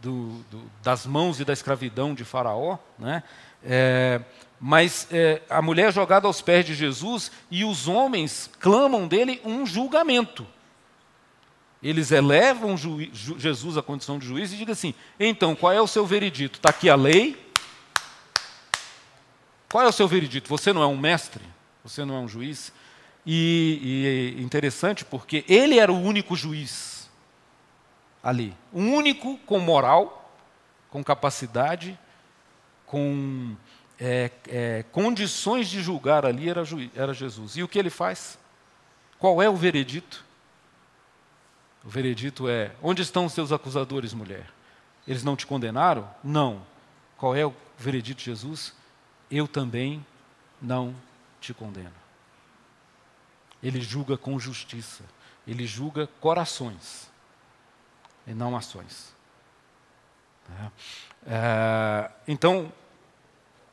[0.00, 2.78] do, do, das mãos e da escravidão de Faraó.
[2.98, 3.22] Né?
[3.64, 4.20] É,
[4.60, 9.40] mas é, a mulher é jogada aos pés de Jesus e os homens clamam dele
[9.44, 10.46] um julgamento.
[11.82, 16.06] Eles elevam Jesus à condição de juiz e dizem assim: então, qual é o seu
[16.06, 16.58] veredito?
[16.58, 17.45] Está aqui a lei.
[19.70, 20.48] Qual é o seu veredito?
[20.48, 21.42] Você não é um mestre?
[21.84, 22.72] Você não é um juiz?
[23.24, 27.10] E, e é interessante porque ele era o único juiz
[28.22, 28.54] ali.
[28.72, 30.32] O único com moral,
[30.90, 31.98] com capacidade,
[32.86, 33.56] com
[34.00, 36.62] é, é, condições de julgar ali era,
[36.94, 37.56] era Jesus.
[37.56, 38.38] E o que ele faz?
[39.18, 40.24] Qual é o veredito?
[41.84, 44.46] O veredito é: onde estão os seus acusadores, mulher?
[45.06, 46.08] Eles não te condenaram?
[46.22, 46.62] Não.
[47.16, 48.74] Qual é o veredito de Jesus?
[49.30, 50.04] Eu também
[50.60, 50.94] não
[51.40, 51.92] te condeno.
[53.62, 55.02] Ele julga com justiça.
[55.46, 57.10] Ele julga corações
[58.26, 59.14] e não ações.
[60.50, 60.70] É,
[61.26, 62.72] é então,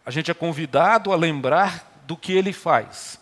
[0.06, 3.20] a gente é convidado a lembrar do que ele faz,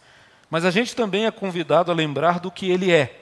[0.50, 3.20] mas a gente também é convidado a lembrar do que ele é.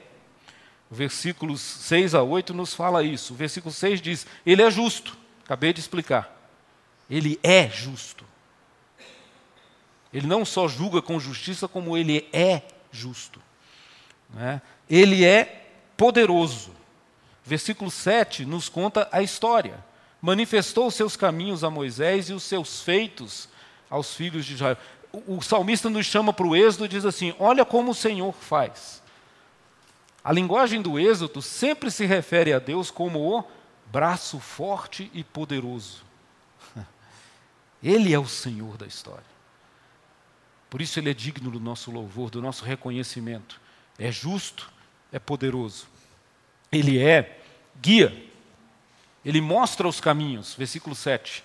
[0.90, 3.32] versículos 6 a 8 nos fala isso.
[3.34, 5.16] O versículo 6 diz: Ele é justo.
[5.44, 6.36] Acabei de explicar.
[7.08, 8.24] Ele é justo.
[10.12, 13.40] Ele não só julga com justiça, como ele é justo.
[14.30, 14.60] Né?
[14.88, 16.72] Ele é poderoso.
[17.44, 19.82] Versículo 7 nos conta a história.
[20.20, 23.48] Manifestou os seus caminhos a Moisés e os seus feitos
[23.88, 24.76] aos filhos de Israel.
[25.12, 28.32] O, o salmista nos chama para o êxodo e diz assim: Olha como o Senhor
[28.32, 29.00] faz.
[30.22, 33.44] A linguagem do êxodo sempre se refere a Deus como o
[33.86, 36.04] braço forte e poderoso.
[37.82, 39.29] Ele é o Senhor da história.
[40.70, 43.60] Por isso ele é digno do nosso louvor, do nosso reconhecimento.
[43.98, 44.72] É justo,
[45.10, 45.88] é poderoso.
[46.70, 47.40] Ele é
[47.82, 48.30] guia.
[49.24, 51.44] Ele mostra os caminhos, versículo 7.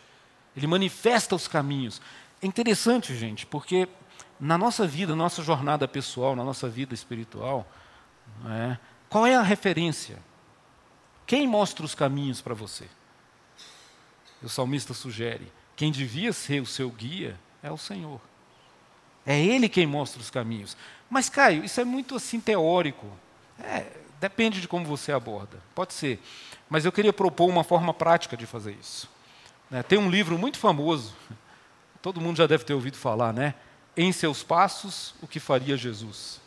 [0.55, 1.99] Ele manifesta os caminhos.
[2.41, 3.89] É interessante, gente, porque
[4.39, 7.67] na nossa vida, na nossa jornada pessoal, na nossa vida espiritual,
[8.47, 8.77] é,
[9.09, 10.19] qual é a referência?
[11.25, 12.87] Quem mostra os caminhos para você?
[14.43, 18.21] O salmista sugere: quem devia ser o seu guia é o Senhor.
[19.25, 20.77] É Ele quem mostra os caminhos.
[21.09, 23.07] Mas, Caio, isso é muito assim teórico.
[23.59, 23.85] É,
[24.19, 25.57] depende de como você aborda.
[25.73, 26.21] Pode ser.
[26.69, 29.09] Mas eu queria propor uma forma prática de fazer isso.
[29.69, 31.15] Né, tem um livro muito famoso,
[32.01, 33.55] todo mundo já deve ter ouvido falar, né?
[33.97, 36.39] Em seus passos, o que faria Jesus.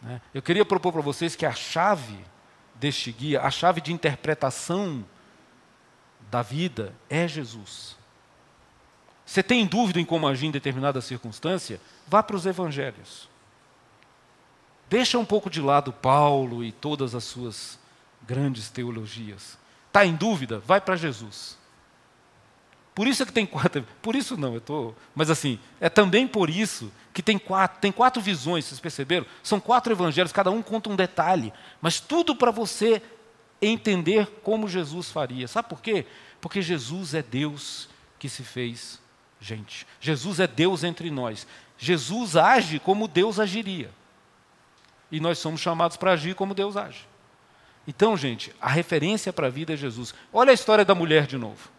[0.00, 0.20] Né?
[0.32, 2.18] Eu queria propor para vocês que a chave
[2.74, 5.04] deste guia, a chave de interpretação
[6.30, 7.96] da vida é Jesus.
[9.30, 11.80] Você tem dúvida em como agir em determinada circunstância?
[12.08, 13.28] Vá para os evangelhos.
[14.88, 17.78] Deixa um pouco de lado Paulo e todas as suas
[18.26, 19.56] grandes teologias.
[19.86, 20.58] Está em dúvida?
[20.58, 21.56] Vai para Jesus.
[22.92, 23.86] Por isso é que tem quatro.
[24.02, 24.96] Por isso não, eu estou.
[25.14, 29.24] Mas assim, é também por isso que tem quatro, tem quatro visões, vocês perceberam?
[29.44, 33.00] São quatro evangelhos, cada um conta um detalhe, mas tudo para você
[33.62, 35.46] entender como Jesus faria.
[35.46, 36.04] Sabe por quê?
[36.40, 37.88] Porque Jesus é Deus
[38.18, 38.98] que se fez
[39.40, 39.86] gente.
[40.00, 41.46] Jesus é Deus entre nós.
[41.78, 43.90] Jesus age como Deus agiria.
[45.10, 47.08] E nós somos chamados para agir como Deus age.
[47.86, 50.14] Então, gente, a referência para a vida é Jesus.
[50.32, 51.70] Olha a história da mulher de novo.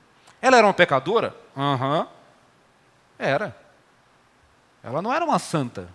[0.42, 1.36] Ela era uma pecadora?
[1.56, 2.00] Aham.
[2.00, 2.08] Uhum.
[3.18, 3.56] Era.
[4.84, 5.88] Ela não era uma santa.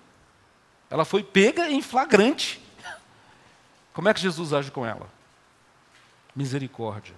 [0.88, 2.62] Ela foi pega em flagrante.
[3.92, 5.08] Como é que Jesus age com ela?
[6.34, 7.14] Misericórdia,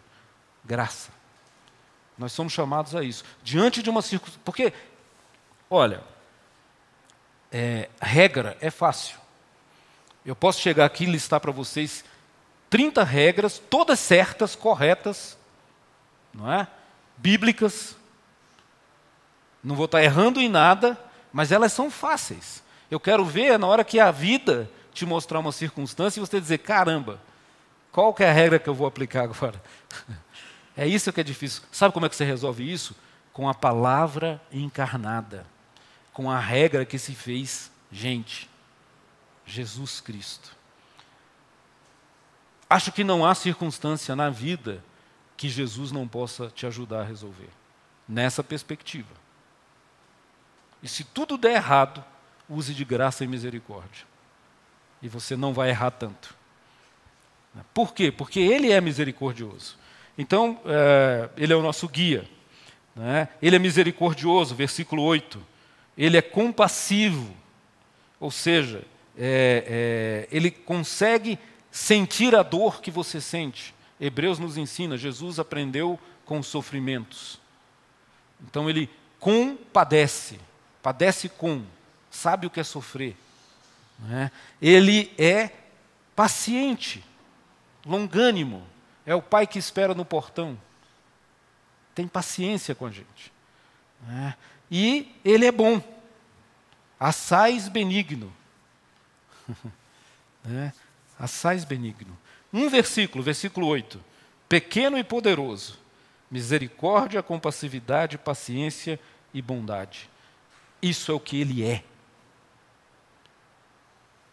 [0.64, 1.17] graça.
[2.18, 3.24] Nós somos chamados a isso.
[3.42, 4.40] Diante de uma circunstância.
[4.44, 4.72] Porque,
[5.70, 6.02] olha,
[7.52, 9.16] é, regra é fácil.
[10.26, 12.04] Eu posso chegar aqui e listar para vocês
[12.68, 15.38] 30 regras, todas certas, corretas,
[16.34, 16.66] não é?
[17.16, 17.96] Bíblicas.
[19.62, 20.98] Não vou estar errando em nada,
[21.32, 22.62] mas elas são fáceis.
[22.90, 26.58] Eu quero ver na hora que a vida te mostrar uma circunstância e você dizer:
[26.58, 27.20] caramba,
[27.92, 29.62] qual que é a regra que eu vou aplicar agora?
[30.78, 31.64] É isso que é difícil.
[31.72, 32.94] Sabe como é que você resolve isso?
[33.32, 35.44] Com a palavra encarnada,
[36.12, 38.48] com a regra que se fez gente,
[39.44, 40.56] Jesus Cristo.
[42.70, 44.84] Acho que não há circunstância na vida
[45.36, 47.50] que Jesus não possa te ajudar a resolver,
[48.08, 49.14] nessa perspectiva.
[50.80, 52.04] E se tudo der errado,
[52.48, 54.06] use de graça e misericórdia.
[55.02, 56.36] E você não vai errar tanto.
[57.74, 58.12] Por quê?
[58.12, 59.76] Porque Ele é misericordioso.
[60.18, 62.28] Então, é, ele é o nosso guia.
[62.96, 63.28] Né?
[63.40, 65.40] Ele é misericordioso, versículo 8.
[65.96, 67.32] Ele é compassivo,
[68.18, 68.82] ou seja,
[69.16, 71.38] é, é, ele consegue
[71.70, 73.72] sentir a dor que você sente.
[74.00, 77.40] Hebreus nos ensina, Jesus aprendeu com os sofrimentos.
[78.42, 80.38] Então ele compadece,
[80.82, 81.62] padece com,
[82.10, 83.16] sabe o que é sofrer.
[83.98, 84.30] Né?
[84.60, 85.50] Ele é
[86.14, 87.04] paciente,
[87.84, 88.64] longânimo,
[89.08, 90.60] é o pai que espera no portão.
[91.94, 93.32] Tem paciência com a gente.
[94.06, 94.36] Né?
[94.70, 95.82] E ele é bom.
[97.00, 98.30] Assais benigno.
[100.44, 100.74] né?
[101.18, 102.18] Assais benigno.
[102.52, 103.98] Um versículo, versículo 8.
[104.46, 105.78] Pequeno e poderoso.
[106.30, 109.00] Misericórdia, compassividade, paciência
[109.32, 110.10] e bondade.
[110.82, 111.82] Isso é o que ele é.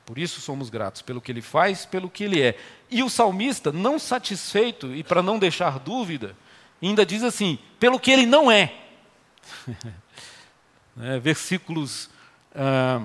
[0.05, 2.57] Por isso somos gratos, pelo que ele faz, pelo que ele é.
[2.91, 6.35] E o salmista, não satisfeito e para não deixar dúvida,
[6.81, 8.73] ainda diz assim: pelo que ele não é.
[11.01, 12.09] é versículos
[12.53, 13.01] ah,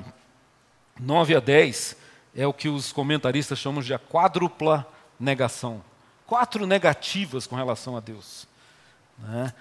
[0.98, 1.96] 9 a 10
[2.34, 4.86] é o que os comentaristas chamam de a quádrupla
[5.18, 5.82] negação.
[6.26, 8.46] Quatro negativas com relação a Deus.
[9.18, 9.53] Né?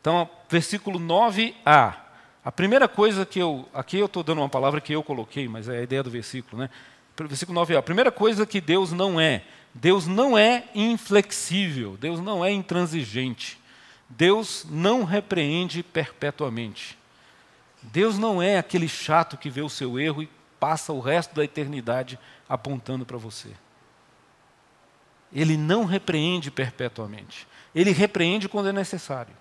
[0.00, 2.07] Então, versículo 9a.
[2.48, 3.68] A primeira coisa que eu.
[3.74, 6.62] Aqui eu estou dando uma palavra que eu coloquei, mas é a ideia do versículo,
[6.62, 6.70] né?
[7.14, 7.76] versículo 9a.
[7.76, 9.44] A primeira coisa que Deus não é,
[9.74, 13.60] Deus não é inflexível, Deus não é intransigente.
[14.08, 16.96] Deus não repreende perpetuamente.
[17.82, 21.44] Deus não é aquele chato que vê o seu erro e passa o resto da
[21.44, 22.18] eternidade
[22.48, 23.50] apontando para você.
[25.30, 27.46] Ele não repreende perpetuamente.
[27.74, 29.34] Ele repreende quando é necessário.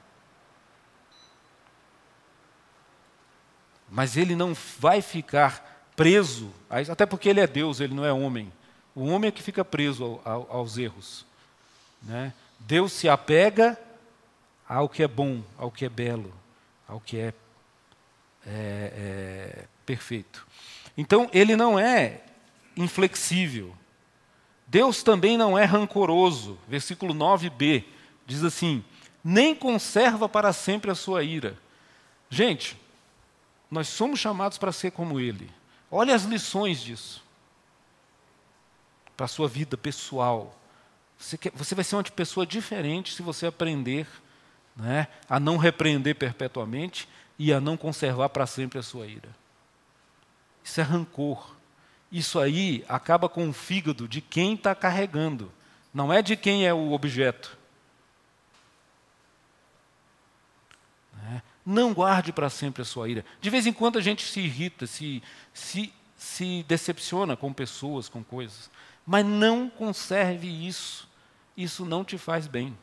[3.90, 8.52] Mas ele não vai ficar preso, até porque ele é Deus, ele não é homem.
[8.94, 11.26] O homem é que fica preso ao, ao, aos erros.
[12.04, 12.34] Né?
[12.60, 13.80] Deus se apega
[14.68, 16.34] ao que é bom, ao que é belo,
[16.88, 17.34] ao que é,
[18.46, 20.46] é, é perfeito.
[20.98, 22.22] Então, ele não é
[22.76, 23.74] inflexível.
[24.68, 26.58] Deus também não é rancoroso.
[26.68, 27.86] Versículo 9b
[28.26, 28.84] diz assim:
[29.24, 31.58] nem conserva para sempre a sua ira.
[32.30, 32.78] Gente,
[33.70, 35.50] nós somos chamados para ser como Ele.
[35.92, 37.24] Olha as lições disso.
[39.16, 40.58] Para a sua vida pessoal.
[41.18, 44.08] Você, quer, você vai ser uma pessoa diferente se você aprender
[44.76, 49.30] né, a não repreender perpetuamente e a não conservar para sempre a sua ira.
[50.64, 51.56] Isso é rancor.
[52.12, 55.52] Isso aí acaba com o fígado de quem está carregando,
[55.94, 57.58] não é de quem é o objeto.
[61.14, 61.42] Né?
[61.70, 63.26] Não guarde para sempre a sua ira.
[63.42, 65.22] De vez em quando a gente se irrita, se,
[65.54, 68.72] se, se decepciona com pessoas, com coisas.
[69.06, 71.10] Mas não conserve isso.
[71.58, 72.78] Isso não te faz bem.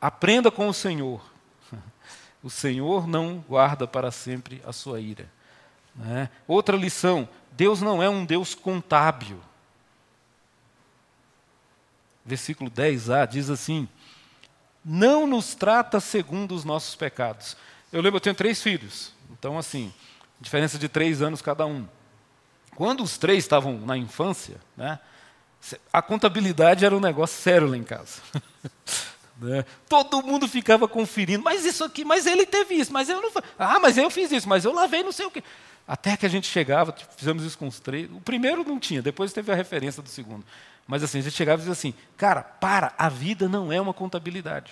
[0.00, 1.20] Aprenda com o Senhor.
[2.42, 5.30] O Senhor não guarda para sempre a sua ira.
[5.94, 6.30] Né?
[6.48, 9.38] Outra lição: Deus não é um Deus contábil.
[12.24, 13.86] Versículo 10a diz assim:
[14.82, 17.58] Não nos trata segundo os nossos pecados.
[17.92, 19.92] Eu lembro, eu tenho três filhos, então, assim,
[20.40, 21.86] diferença de três anos cada um.
[22.76, 24.98] Quando os três estavam na infância, né,
[25.92, 28.22] a contabilidade era um negócio sério lá em casa.
[29.36, 29.64] né?
[29.88, 33.30] Todo mundo ficava conferindo, mas isso aqui, mas ele teve isso, mas eu não.
[33.58, 35.42] Ah, mas eu fiz isso, mas eu lavei não sei o quê.
[35.86, 38.08] Até que a gente chegava, fizemos isso com os três.
[38.12, 40.44] O primeiro não tinha, depois teve a referência do segundo.
[40.86, 43.92] Mas assim, a gente chegava e dizia assim: cara, para, a vida não é uma
[43.92, 44.70] contabilidade.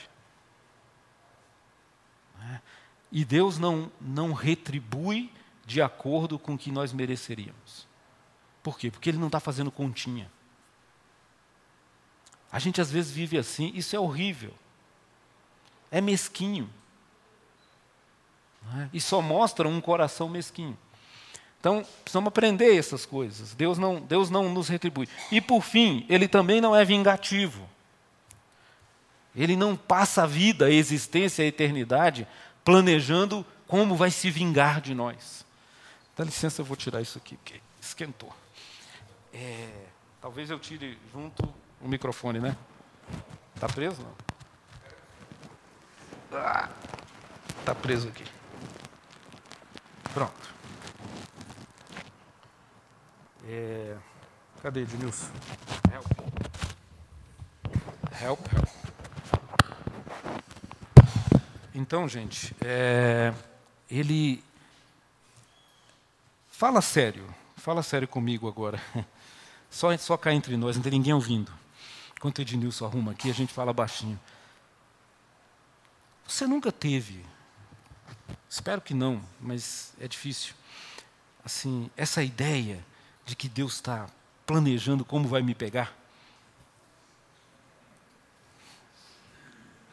[3.10, 5.32] E Deus não, não retribui
[5.64, 7.86] de acordo com o que nós mereceríamos.
[8.62, 8.90] Por quê?
[8.90, 10.30] Porque Ele não está fazendo continha.
[12.50, 14.54] A gente às vezes vive assim, isso é horrível.
[15.90, 16.68] É mesquinho.
[18.76, 18.88] É?
[18.92, 20.76] E só mostra um coração mesquinho.
[21.60, 23.54] Então, precisamos aprender essas coisas.
[23.54, 25.08] Deus não, Deus não nos retribui.
[25.32, 27.68] E por fim, Ele também não é vingativo.
[29.34, 32.26] Ele não passa a vida, a existência, a eternidade
[32.68, 35.42] planejando como vai se vingar de nós.
[36.14, 38.30] Dá licença, eu vou tirar isso aqui, porque esquentou.
[39.32, 39.86] É,
[40.20, 41.42] talvez eu tire junto
[41.80, 42.54] o microfone, né?
[43.54, 44.02] Está preso?
[44.02, 44.14] Não.
[46.38, 46.68] Ah,
[47.80, 48.24] preso aqui.
[50.12, 50.54] Pronto.
[53.46, 53.96] É,
[54.62, 55.32] cadê, Edmilson?
[55.90, 56.06] Help.
[58.20, 58.77] Help, help.
[61.78, 63.32] Então, gente, é,
[63.88, 64.42] ele
[66.48, 68.82] fala sério, fala sério comigo agora.
[69.70, 71.52] Só, só cá entre nós, não tem ninguém ouvindo.
[72.16, 74.18] Enquanto o Ednilson arruma aqui, a gente fala baixinho.
[76.26, 77.22] Você nunca teve,
[78.48, 80.54] espero que não, mas é difícil,
[81.44, 82.82] assim, essa ideia
[83.26, 84.08] de que Deus está
[84.46, 85.94] planejando como vai me pegar?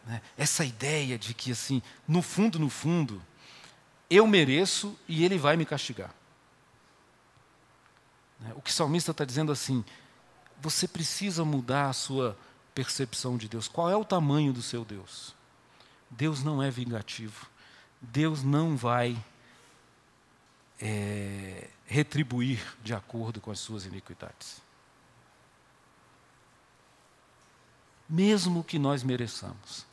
[0.06, 0.22] Né?
[0.38, 3.22] Essa ideia de que, assim, no fundo, no fundo,
[4.10, 6.14] eu mereço e ele vai me castigar.
[8.39, 8.53] Né?
[8.56, 9.84] O que o salmista está dizendo assim,
[10.62, 12.38] você precisa mudar a sua
[12.74, 13.68] percepção de Deus.
[13.68, 15.34] Qual é o tamanho do seu Deus?
[16.10, 17.47] Deus não é vingativo.
[18.01, 19.18] Deus não vai
[20.80, 24.62] é, retribuir de acordo com as suas iniquidades.
[28.08, 29.86] Mesmo que nós mereçamos.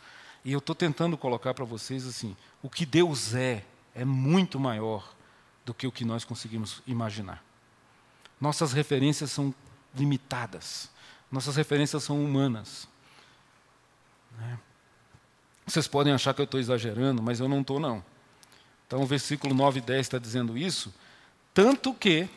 [0.44, 3.64] E eu estou tentando colocar para vocês assim: o que Deus é,
[3.94, 5.14] é muito maior
[5.64, 7.42] do que o que nós conseguimos imaginar.
[8.40, 9.54] Nossas referências são
[9.94, 10.90] limitadas,
[11.30, 12.88] nossas referências são humanas.
[14.38, 14.58] Né?
[15.66, 18.04] Vocês podem achar que eu estou exagerando, mas eu não estou, não.
[18.86, 20.92] Então, o versículo 9 e 10 está dizendo isso,
[21.54, 22.28] tanto que,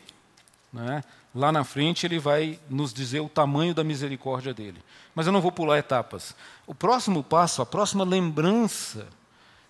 [0.72, 1.02] né,
[1.36, 4.82] lá na frente, ele vai nos dizer o tamanho da misericórdia dele.
[5.14, 6.34] Mas eu não vou pular etapas.
[6.66, 9.06] O próximo passo, a próxima lembrança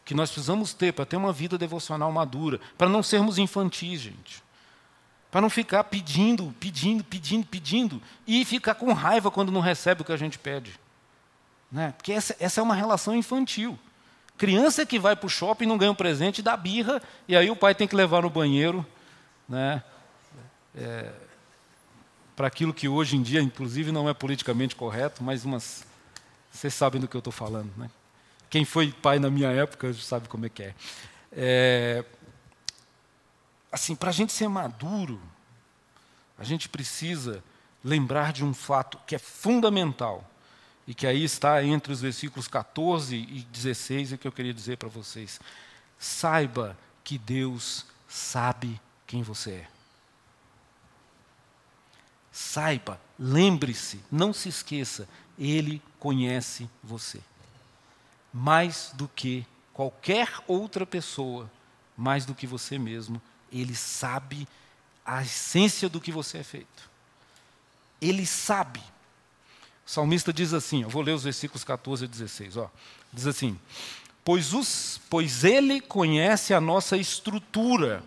[0.05, 4.43] que nós precisamos ter para ter uma vida devocional madura, para não sermos infantis, gente.
[5.31, 10.05] Para não ficar pedindo, pedindo, pedindo, pedindo e ficar com raiva quando não recebe o
[10.05, 10.79] que a gente pede.
[11.71, 11.93] Né?
[11.97, 13.77] Porque essa, essa é uma relação infantil.
[14.39, 17.57] Criança que vai para o shopping não ganha um presente, dá birra, e aí o
[17.57, 18.87] pai tem que levar no banheiro
[19.49, 19.83] né?
[20.75, 21.11] É,
[22.37, 25.85] para aquilo que hoje em dia, inclusive, não é politicamente correto, mas umas.
[26.53, 27.73] Vocês sabem do que eu estou falando.
[27.77, 27.91] Né?
[28.51, 30.75] Quem foi pai na minha época sabe como é que é.
[31.33, 32.05] é
[33.73, 35.21] assim, para a gente ser maduro,
[36.39, 37.43] a gente precisa
[37.83, 40.29] lembrar de um fato que é fundamental
[40.87, 44.77] e que aí está entre os versículos 14 e 16 e que eu queria dizer
[44.77, 45.41] para vocês.
[45.99, 49.76] Saiba que Deus sabe quem você é.
[52.37, 55.09] Saiba, lembre-se, não se esqueça,
[55.39, 57.19] Ele conhece você.
[58.31, 61.51] Mais do que qualquer outra pessoa,
[61.97, 64.47] mais do que você mesmo, Ele sabe
[65.03, 66.91] a essência do que você é feito.
[68.03, 68.81] Ele sabe.
[69.87, 72.59] O salmista diz assim, eu vou ler os versículos 14 e 16.
[72.59, 72.71] Ó,
[73.11, 73.59] diz assim:
[74.23, 78.05] pois, os, pois Ele conhece a nossa estrutura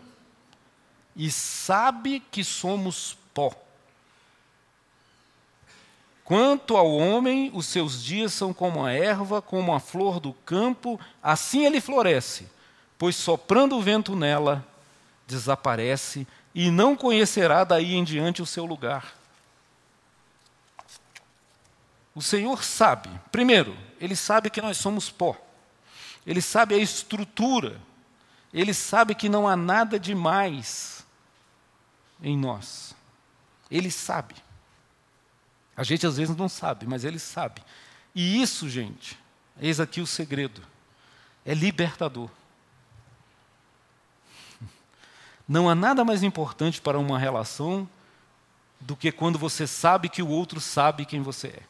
[1.16, 3.52] e sabe que somos pó.
[6.30, 11.00] Quanto ao homem, os seus dias são como a erva, como a flor do campo,
[11.24, 12.48] assim ele floresce,
[13.00, 14.64] pois soprando o vento nela,
[15.26, 19.16] desaparece e não conhecerá daí em diante o seu lugar.
[22.14, 25.36] O Senhor sabe, primeiro, Ele sabe que nós somos pó,
[26.28, 27.82] Ele sabe a estrutura,
[28.54, 31.04] Ele sabe que não há nada demais
[32.22, 32.96] em nós.
[33.72, 34.36] Ele sabe.
[35.80, 37.62] A gente às vezes não sabe, mas ele sabe.
[38.14, 39.18] E isso, gente,
[39.62, 40.62] eis aqui o segredo.
[41.46, 42.30] É libertador.
[45.48, 47.88] Não há nada mais importante para uma relação
[48.78, 51.64] do que quando você sabe que o outro sabe quem você é.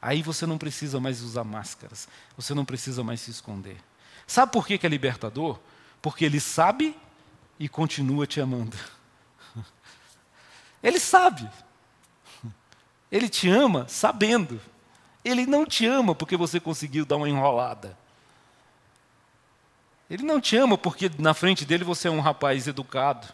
[0.00, 3.78] Aí você não precisa mais usar máscaras, você não precisa mais se esconder.
[4.28, 5.58] Sabe por que é libertador?
[6.00, 6.96] Porque ele sabe
[7.58, 8.76] e continua te amando.
[10.80, 11.50] Ele sabe.
[13.10, 14.60] Ele te ama sabendo.
[15.24, 17.96] Ele não te ama porque você conseguiu dar uma enrolada.
[20.10, 23.26] Ele não te ama porque na frente dele você é um rapaz educado.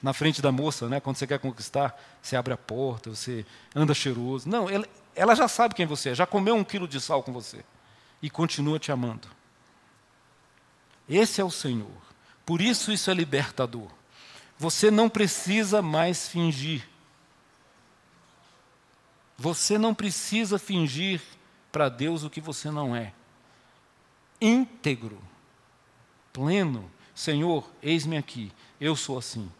[0.00, 3.44] Na frente da moça, né, quando você quer conquistar, você abre a porta, você
[3.74, 4.48] anda cheiroso.
[4.48, 7.32] Não, ela, ela já sabe quem você é, já comeu um quilo de sal com
[7.32, 7.64] você
[8.22, 9.26] e continua te amando.
[11.08, 11.90] Esse é o Senhor.
[12.46, 13.88] Por isso isso é libertador.
[14.58, 16.86] Você não precisa mais fingir.
[19.38, 21.22] Você não precisa fingir
[21.70, 23.12] para Deus o que você não é.
[24.40, 25.20] Íntegro,
[26.32, 26.90] pleno.
[27.14, 29.50] Senhor, eis-me aqui, eu sou assim.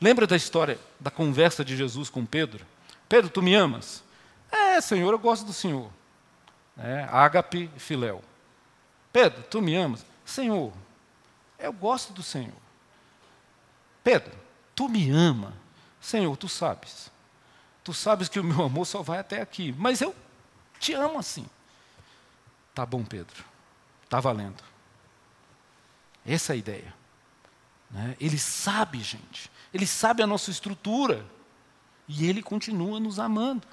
[0.00, 2.66] Lembra da história da conversa de Jesus com Pedro?
[3.08, 4.02] Pedro, tu me amas?
[4.50, 5.88] É, Senhor, eu gosto do Senhor.
[6.76, 8.22] É, ágape filéu.
[9.12, 10.04] Pedro, tu me amas?
[10.24, 10.72] Senhor,
[11.58, 12.52] eu gosto do Senhor.
[14.02, 14.32] Pedro,
[14.74, 15.52] tu me ama.
[16.00, 17.11] Senhor, tu sabes.
[17.84, 20.14] Tu sabes que o meu amor só vai até aqui, mas eu
[20.78, 21.46] te amo assim.
[22.74, 23.44] Tá bom, Pedro.
[24.08, 24.62] Tá valendo.
[26.24, 26.94] Essa é a ideia.
[27.90, 28.16] Né?
[28.20, 29.50] Ele sabe, gente.
[29.72, 31.24] Ele sabe a nossa estrutura.
[32.08, 33.66] E ele continua nos amando.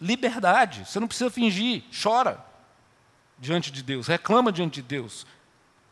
[0.00, 0.84] Liberdade.
[0.86, 1.84] Você não precisa fingir.
[2.02, 2.44] Chora
[3.38, 4.06] diante de Deus.
[4.06, 5.26] Reclama diante de Deus.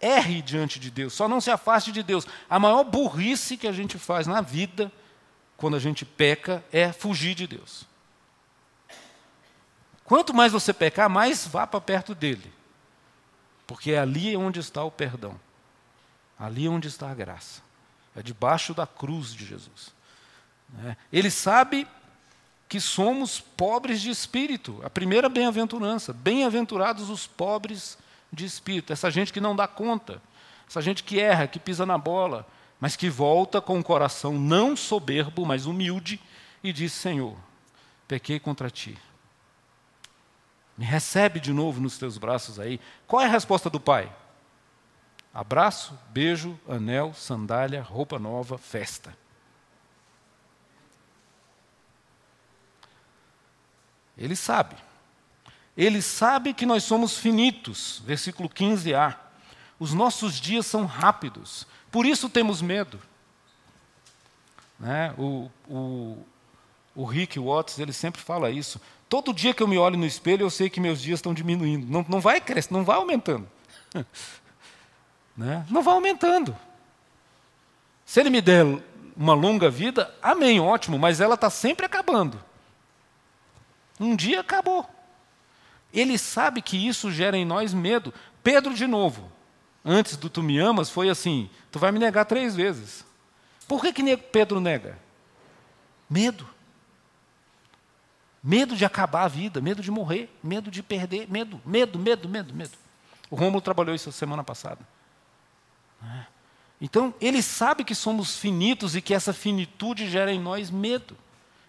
[0.01, 1.13] Erre diante de Deus.
[1.13, 2.27] Só não se afaste de Deus.
[2.49, 4.91] A maior burrice que a gente faz na vida
[5.57, 7.87] quando a gente peca, é fugir de Deus.
[10.05, 12.53] Quanto mais você pecar, mais vá para perto dele.
[13.67, 15.39] Porque é ali onde está o perdão.
[16.39, 17.61] Ali onde está a graça.
[18.15, 19.93] É debaixo da cruz de Jesus.
[20.69, 20.97] Né?
[21.13, 21.89] Ele sabe
[22.69, 24.81] que somos pobres de espírito.
[24.85, 26.13] A primeira bem-aventurança.
[26.13, 27.99] Bem-aventurados os pobres
[28.33, 28.93] de espírito.
[28.93, 30.23] Essa gente que não dá conta.
[30.69, 32.47] Essa gente que erra, que pisa na bola,
[32.81, 36.21] mas que volta com o coração não soberbo, mas humilde,
[36.63, 37.37] e diz: Senhor,
[38.07, 38.99] pequei contra ti.
[40.77, 42.79] Me recebe de novo nos teus braços aí.
[43.07, 44.15] Qual é a resposta do pai?
[45.33, 49.17] Abraço, beijo, anel, sandália, roupa nova, festa.
[54.17, 54.77] Ele sabe.
[55.77, 58.03] Ele sabe que nós somos finitos.
[58.05, 59.17] Versículo 15a.
[59.79, 61.67] Os nossos dias são rápidos.
[61.97, 63.01] Por isso temos medo.
[64.79, 65.15] Né?
[65.17, 66.19] O, o,
[66.95, 68.79] o Rick Watts ele sempre fala isso.
[69.09, 71.91] Todo dia que eu me olho no espelho, eu sei que meus dias estão diminuindo.
[71.91, 73.49] Não, não vai crescendo, não vai aumentando.
[75.35, 75.65] né?
[75.71, 76.55] Não vai aumentando.
[78.05, 78.63] Se Ele me der
[79.17, 82.39] uma longa vida, amém, ótimo, mas ela está sempre acabando.
[83.99, 84.87] Um dia acabou.
[85.95, 88.13] Ele sabe que isso gera em nós medo.
[88.43, 89.33] Pedro, de novo,
[89.87, 93.07] antes do tu me amas, foi assim: tu vai me negar três vezes.
[93.69, 94.99] Por que, que Pedro nega?
[96.11, 96.47] Medo.
[98.43, 102.55] Medo de acabar a vida, medo de morrer, medo de perder, medo, medo, medo, medo,
[102.55, 102.79] medo.
[103.31, 104.87] O Rômulo trabalhou isso semana passada.
[106.03, 106.27] É.
[106.81, 111.17] Então, ele sabe que somos finitos e que essa finitude gera em nós medo.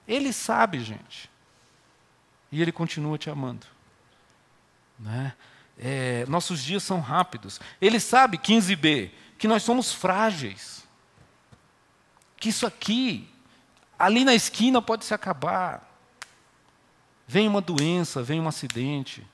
[0.08, 1.30] Ele sabe, gente.
[2.52, 3.66] E ele continua te amando.
[5.00, 5.34] Né?
[5.80, 7.60] É, nossos dias são rápidos.
[7.80, 10.84] Ele sabe, 15b, que nós somos frágeis.
[12.38, 13.30] Que isso aqui,
[13.98, 15.88] ali na esquina, pode se acabar.
[17.28, 19.26] Vem uma doença, vem um acidente,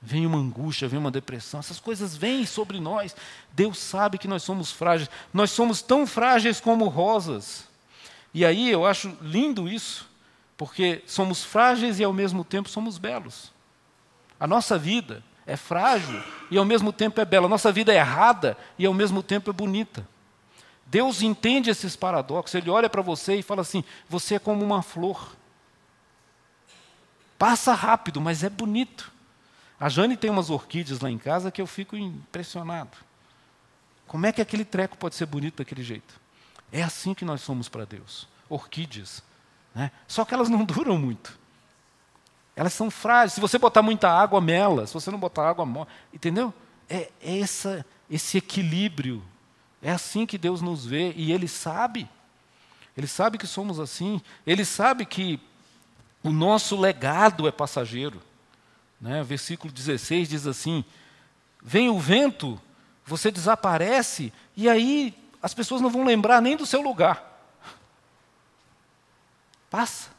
[0.00, 1.60] vem uma angústia, vem uma depressão.
[1.60, 3.14] Essas coisas vêm sobre nós.
[3.52, 5.10] Deus sabe que nós somos frágeis.
[5.34, 7.68] Nós somos tão frágeis como rosas.
[8.32, 10.08] E aí eu acho lindo isso,
[10.56, 13.52] porque somos frágeis e ao mesmo tempo somos belos.
[14.38, 17.48] A nossa vida é frágil e ao mesmo tempo é bela.
[17.48, 20.06] Nossa vida é errada e ao mesmo tempo é bonita.
[20.84, 22.54] Deus entende esses paradoxos.
[22.54, 25.34] Ele olha para você e fala assim: você é como uma flor.
[27.38, 29.10] Passa rápido, mas é bonito.
[29.80, 32.98] A Jane tem umas orquídeas lá em casa que eu fico impressionado.
[34.06, 36.20] Como é que aquele treco pode ser bonito daquele jeito?
[36.70, 38.28] É assim que nós somos para Deus.
[38.50, 39.22] Orquídeas.
[39.74, 39.90] Né?
[40.06, 41.37] Só que elas não duram muito.
[42.58, 43.34] Elas são frágeis.
[43.34, 44.84] Se você botar muita água, mela.
[44.84, 45.88] Se você não botar água, morre.
[46.12, 46.52] Entendeu?
[46.90, 49.22] É, é essa, esse equilíbrio.
[49.80, 51.12] É assim que Deus nos vê.
[51.14, 52.10] E Ele sabe.
[52.96, 54.20] Ele sabe que somos assim.
[54.44, 55.38] Ele sabe que
[56.20, 58.20] o nosso legado é passageiro.
[59.00, 59.22] Né?
[59.22, 60.84] Versículo 16 diz assim:
[61.62, 62.60] Vem o vento,
[63.06, 67.24] você desaparece, e aí as pessoas não vão lembrar nem do seu lugar.
[69.70, 70.17] Passa.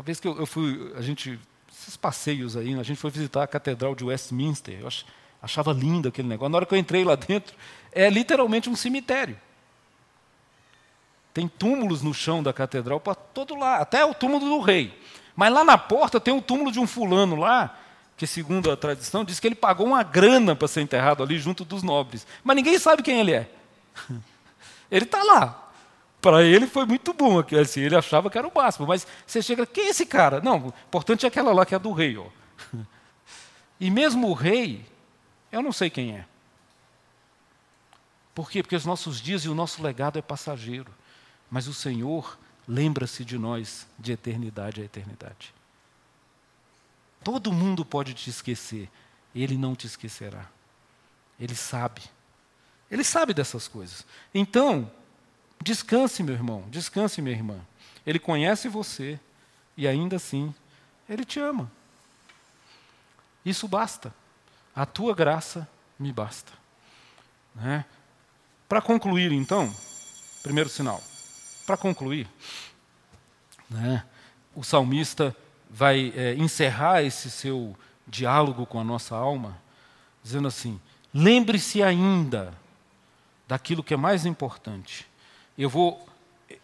[0.00, 1.38] Uma vez que eu, eu fui, a gente,
[1.70, 4.88] esses passeios aí, a gente foi visitar a Catedral de Westminster, eu
[5.42, 6.48] achava lindo aquele negócio.
[6.48, 7.54] Na hora que eu entrei lá dentro,
[7.92, 9.38] é literalmente um cemitério.
[11.34, 14.98] Tem túmulos no chão da catedral para todo lado, até o túmulo do rei.
[15.36, 17.78] Mas lá na porta tem o túmulo de um fulano lá,
[18.16, 21.62] que segundo a tradição diz que ele pagou uma grana para ser enterrado ali junto
[21.62, 22.26] dos nobres.
[22.42, 23.50] Mas ninguém sabe quem ele é.
[24.90, 25.69] Ele está lá.
[26.20, 28.86] Para ele foi muito bom, assim, ele achava que era o máximo.
[28.86, 30.40] Mas você chega, quem é esse cara?
[30.40, 32.16] Não, o importante é aquela lá que é do rei.
[32.16, 32.26] Ó.
[33.82, 34.84] E mesmo o rei,
[35.50, 36.26] eu não sei quem é.
[38.34, 38.62] Por quê?
[38.62, 40.92] Porque os nossos dias e o nosso legado é passageiro.
[41.50, 45.54] Mas o Senhor lembra-se de nós de eternidade a eternidade.
[47.24, 48.88] Todo mundo pode te esquecer,
[49.34, 50.46] Ele não te esquecerá.
[51.38, 52.02] Ele sabe.
[52.90, 54.06] Ele sabe dessas coisas.
[54.34, 54.90] Então,
[55.62, 57.60] descanse, meu irmão, descanse, minha irmã.
[58.06, 59.18] Ele conhece você
[59.76, 60.54] e ainda assim,
[61.08, 61.70] Ele te ama.
[63.44, 64.14] Isso basta.
[64.74, 66.52] A tua graça me basta.
[67.54, 67.84] Né?
[68.68, 69.74] Para concluir, então,
[70.42, 71.02] primeiro sinal.
[71.66, 72.28] Para concluir,
[73.68, 74.04] né,
[74.54, 75.36] o salmista
[75.68, 79.60] vai é, encerrar esse seu diálogo com a nossa alma,
[80.22, 80.80] dizendo assim:
[81.14, 82.52] lembre-se ainda
[83.46, 85.09] daquilo que é mais importante.
[85.60, 86.08] Eu vou.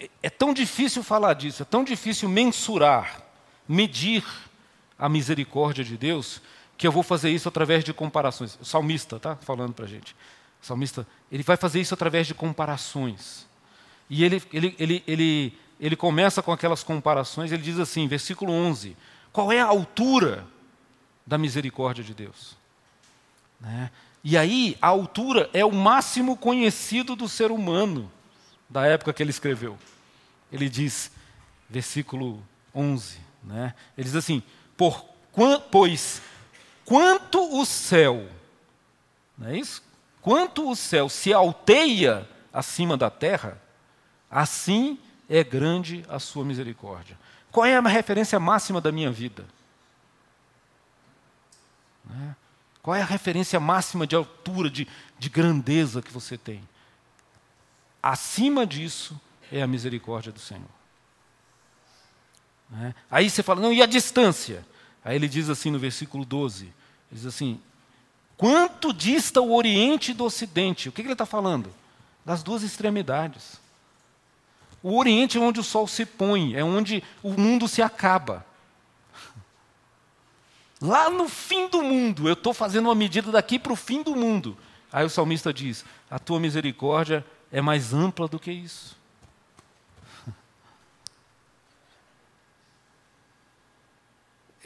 [0.01, 3.23] É, é tão difícil falar disso, é tão difícil mensurar,
[3.69, 4.25] medir
[4.99, 6.41] a misericórdia de Deus,
[6.79, 8.59] que eu vou fazer isso através de comparações.
[8.59, 10.17] O salmista está falando para a gente.
[10.63, 13.47] O salmista, ele vai fazer isso através de comparações.
[14.09, 18.97] E ele, ele, ele, ele, ele começa com aquelas comparações, ele diz assim, versículo 11:
[19.31, 20.47] qual é a altura
[21.27, 22.57] da misericórdia de Deus?
[23.61, 23.91] Né?
[24.25, 28.11] E aí, a altura é o máximo conhecido do ser humano,
[28.69, 29.79] da época que ele escreveu.
[30.51, 31.11] Ele diz,
[31.69, 32.43] versículo
[32.75, 33.75] 11, né?
[33.97, 34.43] ele diz assim:
[34.77, 35.05] Por,
[35.71, 36.23] Pois
[36.85, 38.29] quanto o céu,
[39.37, 39.83] não é isso?
[40.23, 43.61] Quanto o céu se alteia acima da terra,
[44.31, 44.99] Assim
[45.29, 47.19] é grande a sua misericórdia.
[47.51, 49.45] Qual é a referência máxima da minha vida?
[52.05, 52.37] Né?
[52.83, 54.87] Qual é a referência máxima de altura, de,
[55.19, 56.63] de grandeza que você tem?
[58.09, 60.63] Acima disso é a misericórdia do Senhor.
[62.71, 62.95] Né?
[63.11, 64.65] Aí você fala, não, e a distância?
[65.05, 66.73] Aí ele diz assim no versículo 12: ele
[67.11, 67.61] diz assim:
[68.37, 70.89] quanto dista o Oriente do Ocidente?
[70.89, 71.75] O que, que ele está falando?
[72.25, 73.61] Das duas extremidades.
[74.85, 78.47] O Oriente é onde o sol se põe, é onde o mundo se acaba.
[80.81, 84.15] Lá no fim do mundo, eu estou fazendo uma medida daqui para o fim do
[84.15, 84.57] mundo.
[84.93, 87.27] Aí o salmista diz: A tua misericórdia
[87.57, 88.97] é mais ampla do que isso.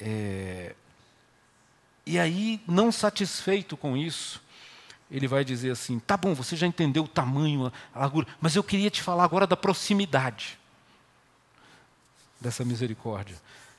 [0.03, 0.75] É...
[2.07, 4.43] E aí, não satisfeito com isso,
[5.11, 8.65] ele vai dizer assim: tá bom, você já entendeu o tamanho, a largura, mas eu
[8.65, 10.59] queria te falar agora da proximidade
[12.41, 13.37] dessa misericórdia.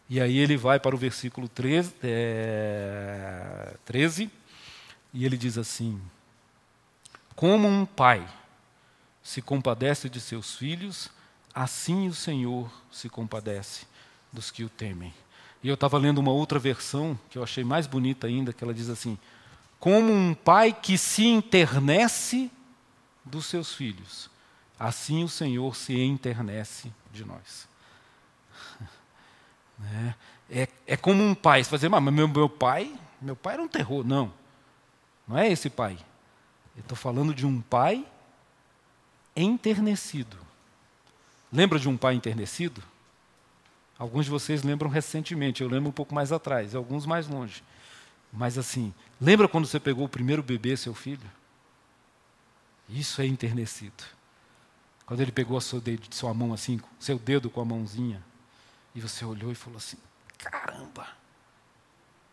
[0.07, 4.31] E aí ele vai para o versículo 13, é, 13
[5.13, 5.99] e ele diz assim:
[7.35, 8.25] Como um pai
[9.23, 11.09] se compadece de seus filhos,
[11.53, 13.85] assim o Senhor se compadece
[14.31, 15.13] dos que o temem.
[15.63, 18.73] E eu estava lendo uma outra versão, que eu achei mais bonita ainda, que ela
[18.73, 19.17] diz assim:
[19.79, 22.49] Como um pai que se internece
[23.23, 24.29] dos seus filhos,
[24.79, 27.69] assim o Senhor se enternece de nós.
[29.81, 30.13] Né?
[30.47, 33.63] É, é como um pai, você vai dizer, mas meu, meu pai, meu pai era
[33.63, 34.05] um terror.
[34.05, 34.31] Não,
[35.27, 35.97] não é esse pai.
[36.75, 38.05] Eu estou falando de um pai
[39.35, 40.37] enternecido.
[41.51, 42.81] Lembra de um pai enternecido?
[43.97, 47.63] Alguns de vocês lembram recentemente, eu lembro um pouco mais atrás, alguns mais longe.
[48.33, 51.29] Mas assim, lembra quando você pegou o primeiro bebê, seu filho?
[52.89, 54.03] Isso é enternecido.
[55.05, 58.23] Quando ele pegou a sua, dedo, sua mão assim, seu dedo com a mãozinha,
[58.95, 59.97] e você olhou e falou assim:
[60.37, 61.07] caramba,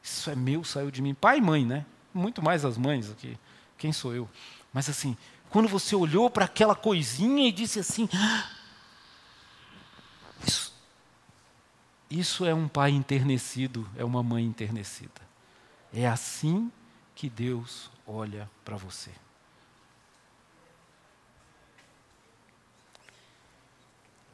[0.02, 1.14] isso é meu, saiu de mim.
[1.14, 1.84] Pai e mãe, né?
[2.14, 3.38] Muito mais as mães aqui.
[3.76, 4.28] Quem sou eu?
[4.72, 5.16] Mas assim,
[5.50, 8.50] quando você olhou para aquela coisinha e disse assim: ah,
[10.46, 10.74] isso,
[12.10, 15.20] isso é um pai enternecido, é uma mãe enternecida.
[15.92, 16.70] É assim
[17.14, 19.10] que Deus olha para você.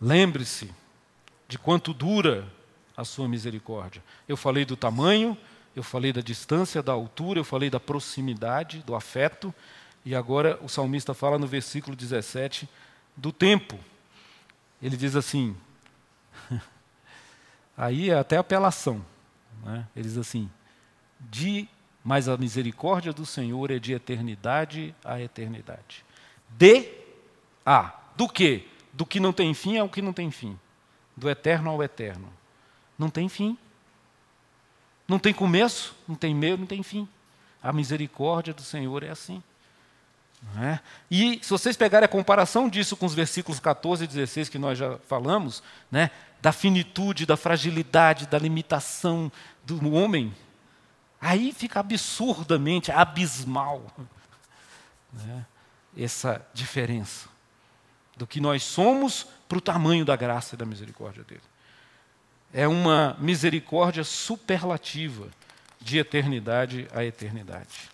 [0.00, 0.70] Lembre-se
[1.48, 2.46] de quanto dura
[2.96, 4.02] a sua misericórdia.
[4.28, 5.36] Eu falei do tamanho,
[5.74, 9.54] eu falei da distância, da altura, eu falei da proximidade, do afeto,
[10.04, 12.68] e agora o salmista fala no versículo 17
[13.16, 13.78] do tempo.
[14.82, 15.56] Ele diz assim:
[17.76, 19.04] aí é até apelação.
[19.64, 19.86] Né?
[19.96, 20.50] Ele diz assim:
[21.20, 21.68] de,
[22.02, 26.04] mas a misericórdia do Senhor é de eternidade a eternidade.
[26.50, 26.90] De
[27.64, 28.68] a do que?
[28.92, 30.58] Do que não tem fim ao que não tem fim
[31.16, 32.32] do eterno ao eterno.
[32.98, 33.56] Não tem fim.
[35.06, 37.08] Não tem começo, não tem meio, não tem fim.
[37.62, 39.42] A misericórdia do Senhor é assim.
[40.56, 40.78] É?
[41.10, 44.78] E se vocês pegarem a comparação disso com os versículos 14 e 16 que nós
[44.78, 49.32] já falamos, né, da finitude, da fragilidade, da limitação
[49.64, 50.32] do homem,
[51.20, 53.82] aí fica absurdamente abismal
[55.12, 55.44] né,
[55.96, 57.28] essa diferença
[58.16, 61.40] do que nós somos para o tamanho da graça e da misericórdia dele.
[62.52, 65.28] É uma misericórdia superlativa,
[65.80, 67.93] de eternidade a eternidade.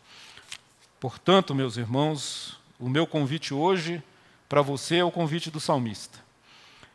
[1.00, 4.02] Portanto, meus irmãos, o meu convite hoje
[4.46, 6.18] para você é o convite do salmista.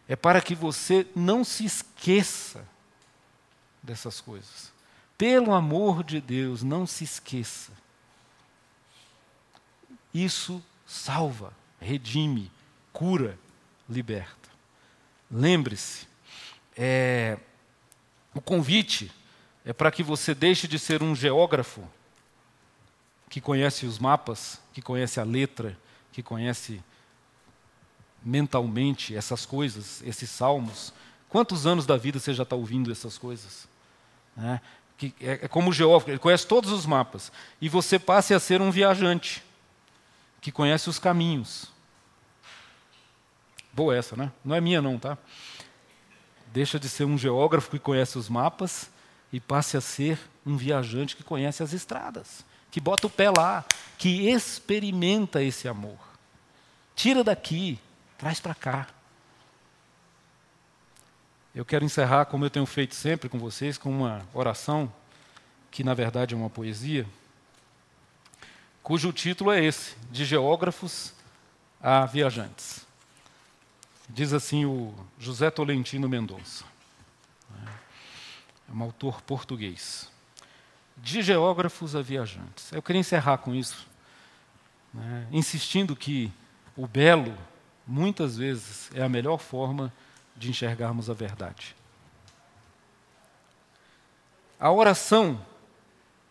[0.08, 2.64] É para que você não se esqueça
[3.82, 4.72] dessas coisas.
[5.18, 7.72] Pelo amor de Deus, não se esqueça.
[10.14, 11.52] Isso salva,
[11.82, 12.52] redime,
[12.94, 13.40] cura,
[13.90, 14.50] liberta.
[15.32, 16.08] Lembre-se,
[16.78, 17.40] é,
[18.36, 19.12] o convite
[19.66, 21.90] é para que você deixe de ser um geógrafo
[23.36, 25.78] que conhece os mapas, que conhece a letra,
[26.14, 26.82] que conhece
[28.24, 30.94] mentalmente essas coisas, esses salmos.
[31.28, 33.68] Quantos anos da vida você já está ouvindo essas coisas?
[34.38, 34.62] É,
[34.98, 37.30] que é, é como o geógrafo, ele conhece todos os mapas.
[37.60, 39.44] E você passe a ser um viajante
[40.40, 41.70] que conhece os caminhos.
[43.74, 44.32] Boa essa, né?
[44.46, 45.18] Não é minha não, tá?
[46.54, 48.90] Deixa de ser um geógrafo que conhece os mapas
[49.30, 53.64] e passe a ser um viajante que conhece as estradas, que bota o pé lá,
[53.98, 55.98] que experimenta esse amor.
[56.94, 57.80] Tira daqui,
[58.18, 58.88] traz para cá.
[61.56, 64.92] Eu quero encerrar, como eu tenho feito sempre com vocês, com uma oração,
[65.72, 67.08] que na verdade é uma poesia,
[68.84, 71.14] cujo título é esse: De Geógrafos
[71.80, 72.86] a Viajantes.
[74.10, 76.66] Diz assim o José Tolentino Mendonça.
[78.68, 80.14] É um autor português.
[80.98, 82.72] De geógrafos a viajantes.
[82.72, 83.88] Eu queria encerrar com isso,
[84.94, 86.32] né, insistindo que
[86.76, 87.38] o belo,
[87.86, 89.94] muitas vezes, é a melhor forma
[90.36, 91.76] de enxergarmos a verdade.
[94.60, 95.40] A oração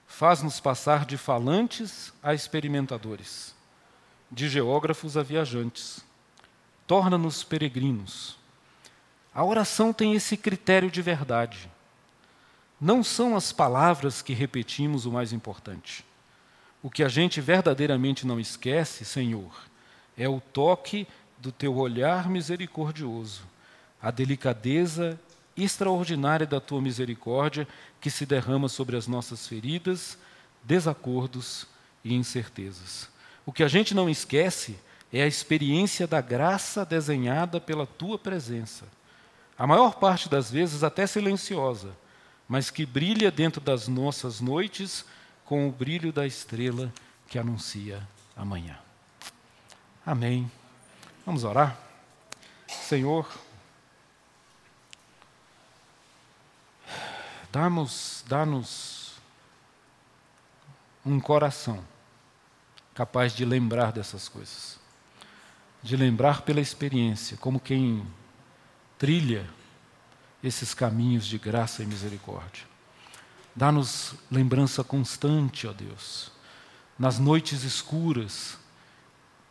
[0.06, 3.54] faz-nos passar de falantes a experimentadores,
[4.30, 6.04] de geógrafos a viajantes
[6.86, 8.36] torna-nos peregrinos.
[9.34, 11.70] A oração tem esse critério de verdade.
[12.80, 16.04] Não são as palavras que repetimos o mais importante,
[16.84, 19.50] O que a gente verdadeiramente não esquece, Senhor,
[20.18, 21.08] é o toque
[21.38, 23.40] do teu olhar misericordioso,
[24.02, 25.18] a delicadeza
[25.56, 27.66] extraordinária da tua misericórdia
[28.02, 30.18] que se derrama sobre as nossas feridas,
[30.62, 31.66] desacordos
[32.04, 33.08] e incertezas.
[33.46, 34.78] O que a gente não esquece
[35.10, 38.84] é a experiência da graça desenhada pela tua presença.
[39.56, 41.96] A maior parte das vezes até silenciosa,
[42.48, 45.04] mas que brilha dentro das nossas noites
[45.44, 46.92] com o brilho da estrela
[47.28, 48.78] que anuncia amanhã.
[50.04, 50.50] Amém.
[51.24, 51.78] Vamos orar?
[52.66, 53.28] Senhor,
[57.50, 58.44] dá-nos dá
[61.04, 61.84] um coração
[62.94, 64.84] capaz de lembrar dessas coisas
[65.84, 68.06] de lembrar pela experiência, como quem
[68.98, 69.46] trilha
[70.44, 72.64] esses caminhos de graça e misericórdia.
[73.56, 76.30] Dá-nos lembrança constante, ó Deus,
[76.98, 78.58] nas noites escuras,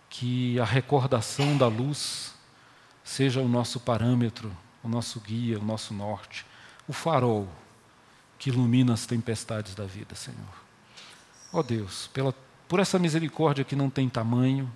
[0.10, 2.34] que a recordação da luz
[3.04, 6.46] seja o nosso parâmetro, o nosso guia, o nosso norte,
[6.88, 7.50] o farol
[8.38, 10.64] que ilumina as tempestades da vida, Senhor.
[11.52, 12.36] Ó Deus, pela,
[12.68, 14.72] por essa misericórdia que não tem tamanho,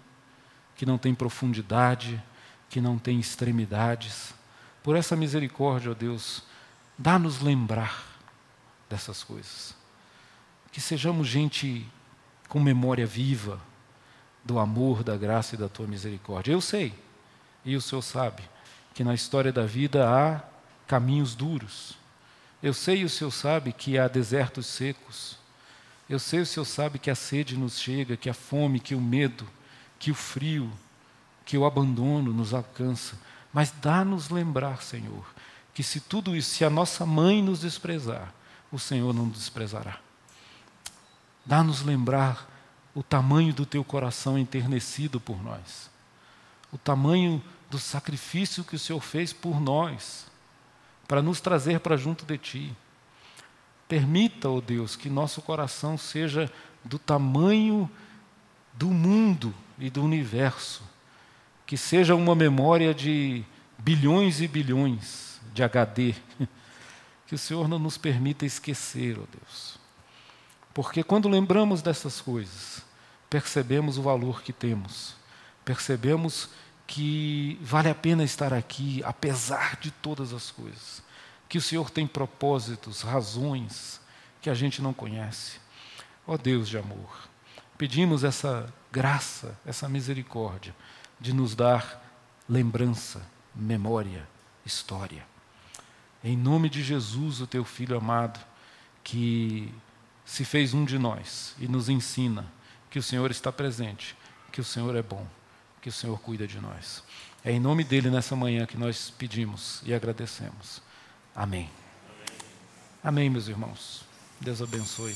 [0.75, 2.21] que não tem profundidade,
[2.69, 4.33] que não tem extremidades.
[4.83, 6.43] Por essa misericórdia, ó Deus,
[6.97, 8.03] dá-nos lembrar
[8.89, 9.75] dessas coisas.
[10.71, 11.85] Que sejamos gente
[12.47, 13.59] com memória viva
[14.43, 16.53] do amor, da graça e da tua misericórdia.
[16.53, 16.93] Eu sei,
[17.65, 18.43] e o Senhor sabe,
[18.93, 20.41] que na história da vida há
[20.87, 21.97] caminhos duros.
[22.63, 25.37] Eu sei e o Senhor sabe que há desertos secos.
[26.09, 29.01] Eu sei o Senhor sabe que a sede nos chega, que a fome, que o
[29.01, 29.47] medo,
[29.99, 30.71] que o frio,
[31.45, 33.17] que o abandono nos alcança,
[33.57, 35.25] mas dá-nos lembrar, Senhor,
[35.73, 38.31] que se tudo isso, se a nossa mãe nos desprezar,
[38.71, 39.97] o Senhor não nos desprezará.
[41.43, 42.47] Dá-nos lembrar
[42.93, 45.89] o tamanho do teu coração enternecido por nós,
[46.71, 50.27] o tamanho do sacrifício que o Senhor fez por nós,
[51.07, 52.77] para nos trazer para junto de Ti.
[53.87, 56.47] Permita, ó oh Deus, que nosso coração seja
[56.85, 57.89] do tamanho
[58.71, 60.83] do mundo e do universo,
[61.67, 63.43] que seja uma memória de
[63.77, 66.15] bilhões e bilhões de HD,
[67.27, 69.77] que o Senhor não nos permita esquecer, ó oh Deus.
[70.73, 72.81] Porque quando lembramos dessas coisas,
[73.29, 75.15] percebemos o valor que temos,
[75.65, 76.49] percebemos
[76.87, 81.03] que vale a pena estar aqui, apesar de todas as coisas,
[81.49, 83.99] que o Senhor tem propósitos, razões
[84.41, 85.59] que a gente não conhece.
[86.25, 87.27] Ó oh Deus de amor,
[87.77, 90.73] pedimos essa graça, essa misericórdia
[91.19, 92.03] de nos dar
[92.47, 93.21] lembrança,
[93.55, 94.27] memória,
[94.65, 95.25] história.
[96.23, 98.39] Em nome de Jesus, o teu filho amado,
[99.03, 99.73] que
[100.25, 102.45] se fez um de nós e nos ensina
[102.89, 104.15] que o Senhor está presente,
[104.51, 105.25] que o Senhor é bom,
[105.81, 107.03] que o Senhor cuida de nós.
[107.43, 110.81] É em nome dele nessa manhã que nós pedimos e agradecemos.
[111.35, 111.69] Amém.
[113.03, 114.03] Amém, meus irmãos.
[114.41, 115.15] Deus abençoe.